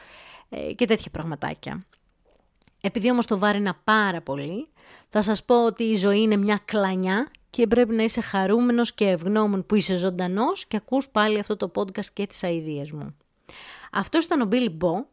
ε, 0.49 0.73
και 0.73 0.85
τέτοια 0.85 1.11
πραγματάκια. 1.11 1.85
Επειδή 2.81 3.11
όμως 3.11 3.25
το 3.25 3.39
βάρινα 3.39 3.81
πάρα 3.83 4.21
πολύ, 4.21 4.67
θα 5.09 5.21
σας 5.21 5.43
πω 5.43 5.65
ότι 5.65 5.83
η 5.83 5.95
ζωή 5.95 6.21
είναι 6.21 6.35
μια 6.35 6.61
κλανιά 6.65 7.31
και 7.49 7.67
πρέπει 7.67 7.95
να 7.95 8.03
είσαι 8.03 8.21
χαρούμενος 8.21 8.93
και 8.93 9.07
ευγνώμων 9.07 9.65
που 9.65 9.75
είσαι 9.75 9.95
ζωντανός 9.95 10.65
και 10.65 10.77
ακούς 10.77 11.09
πάλι 11.09 11.39
αυτό 11.39 11.57
το 11.57 11.71
podcast 11.75 12.05
και 12.13 12.27
τις 12.27 12.43
αηδίες 12.43 12.91
μου. 12.91 13.15
Αυτό 13.91 14.19
ήταν 14.23 14.41
ο 14.41 14.47
Billy 14.51 14.69
Bo, 14.83 15.05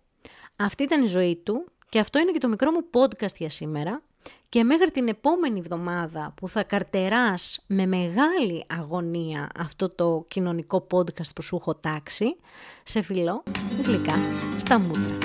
αυτή 0.56 0.82
ήταν 0.82 1.02
η 1.04 1.06
ζωή 1.06 1.36
του 1.36 1.64
και 1.88 1.98
αυτό 1.98 2.18
είναι 2.18 2.30
και 2.30 2.38
το 2.38 2.48
μικρό 2.48 2.70
μου 2.70 2.86
podcast 2.92 3.34
για 3.36 3.50
σήμερα 3.50 4.02
και 4.48 4.64
μέχρι 4.64 4.90
την 4.90 5.08
επόμενη 5.08 5.58
εβδομάδα 5.58 6.32
που 6.36 6.48
θα 6.48 6.62
καρτεράς 6.62 7.64
με 7.66 7.86
μεγάλη 7.86 8.64
αγωνία 8.66 9.48
αυτό 9.58 9.88
το 9.90 10.24
κοινωνικό 10.28 10.86
podcast 10.90 11.34
που 11.34 11.42
σου 11.42 11.56
έχω 11.56 11.74
τάξει, 11.74 12.36
σε 12.84 13.02
φιλώ 13.02 13.42
γλυκά 13.82 14.14
στα 14.56 14.78
μούτρα. 14.78 15.18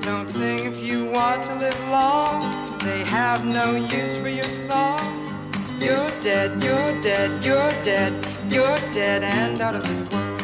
Don't 0.00 0.28
sing 0.38 0.60
if 0.70 0.78
you 0.88 0.98
want 1.16 1.40
to 1.48 1.54
live 1.64 1.80
long. 1.98 2.36
They 2.88 3.02
have 3.18 3.40
no 3.58 3.66
use 3.98 4.14
for 4.20 4.32
your 4.40 4.52
song. 4.68 5.02
You're 5.86 6.12
dead, 6.26 6.50
you're 6.66 6.92
dead, 7.08 7.30
you're 7.46 7.74
dead, 7.90 8.12
you're 8.54 8.80
dead 8.98 9.20
and 9.38 9.60
out 9.66 9.74
of 9.78 9.82
this 9.88 10.02
world. 10.10 10.39